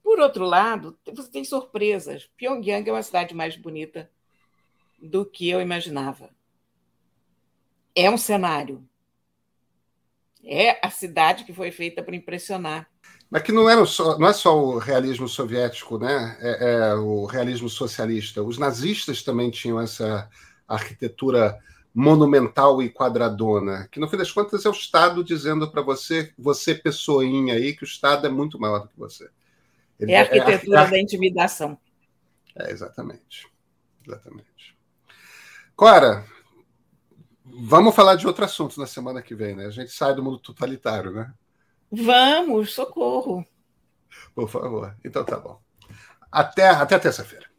Por 0.03 0.19
outro 0.19 0.45
lado, 0.45 0.99
você 1.07 1.31
tem 1.31 1.45
surpresas. 1.45 2.27
Pyongyang 2.37 2.89
é 2.89 2.93
uma 2.93 3.03
cidade 3.03 3.35
mais 3.35 3.57
bonita 3.57 4.11
do 5.01 5.25
que 5.25 5.49
eu 5.49 5.61
imaginava. 5.61 6.31
É 7.95 8.11
um 8.11 8.19
cenário. 8.19 8.87
É 10.43 10.85
a 10.85 10.91
cidade 10.91 11.45
que 11.45 11.53
foi 11.53 11.71
feita 11.71 12.03
para 12.03 12.17
impressionar. 12.17 12.91
Mas 13.31 13.43
que 13.43 13.53
não, 13.53 13.71
era 13.71 13.87
só, 13.87 14.19
não 14.19 14.27
é 14.27 14.33
só 14.33 14.59
o 14.59 14.79
realismo 14.79 15.29
soviético, 15.29 15.99
né? 15.99 16.37
É, 16.41 16.91
é 16.91 16.95
o 16.95 17.27
realismo 17.27 17.69
socialista. 17.69 18.43
Os 18.43 18.59
nazistas 18.59 19.23
também 19.23 19.51
tinham 19.51 19.81
essa 19.81 20.29
arquitetura 20.67 21.57
monumental 21.95 22.83
e 22.83 22.91
quadradona, 22.91 23.89
que 23.91 23.99
no 23.99 24.09
fim 24.09 24.17
das 24.17 24.31
contas 24.31 24.65
é 24.65 24.69
o 24.69 24.73
Estado 24.73 25.25
dizendo 25.25 25.71
para 25.71 25.83
você, 25.83 26.33
você 26.39 26.75
pessoinha 26.75 27.55
aí, 27.55 27.75
que 27.75 27.83
o 27.83 27.85
Estado 27.85 28.27
é 28.27 28.31
muito 28.31 28.59
maior 28.61 28.81
do 28.81 28.89
que 28.89 28.99
você. 28.99 29.29
Ele, 29.99 30.13
é 30.13 30.19
a 30.19 30.23
arquitetura 30.23 30.81
é, 30.81 30.85
é, 30.85 30.91
da 30.91 31.01
intimidação. 31.01 31.79
É, 32.57 32.71
exatamente. 32.71 33.49
Exatamente. 34.07 34.77
Cora, 35.77 36.25
vamos 37.45 37.95
falar 37.95 38.15
de 38.15 38.27
outro 38.27 38.45
assunto 38.45 38.79
na 38.79 38.87
semana 38.87 39.23
que 39.23 39.35
vem, 39.35 39.55
né? 39.55 39.67
A 39.67 39.71
gente 39.71 39.91
sai 39.91 40.15
do 40.15 40.23
mundo 40.23 40.39
totalitário, 40.39 41.13
né? 41.13 41.33
Vamos, 41.91 42.73
socorro. 42.73 43.45
Por 44.35 44.49
favor. 44.49 44.95
Então 45.05 45.25
tá 45.25 45.39
bom. 45.39 45.61
Até, 46.31 46.69
até 46.69 46.99
terça-feira. 46.99 47.51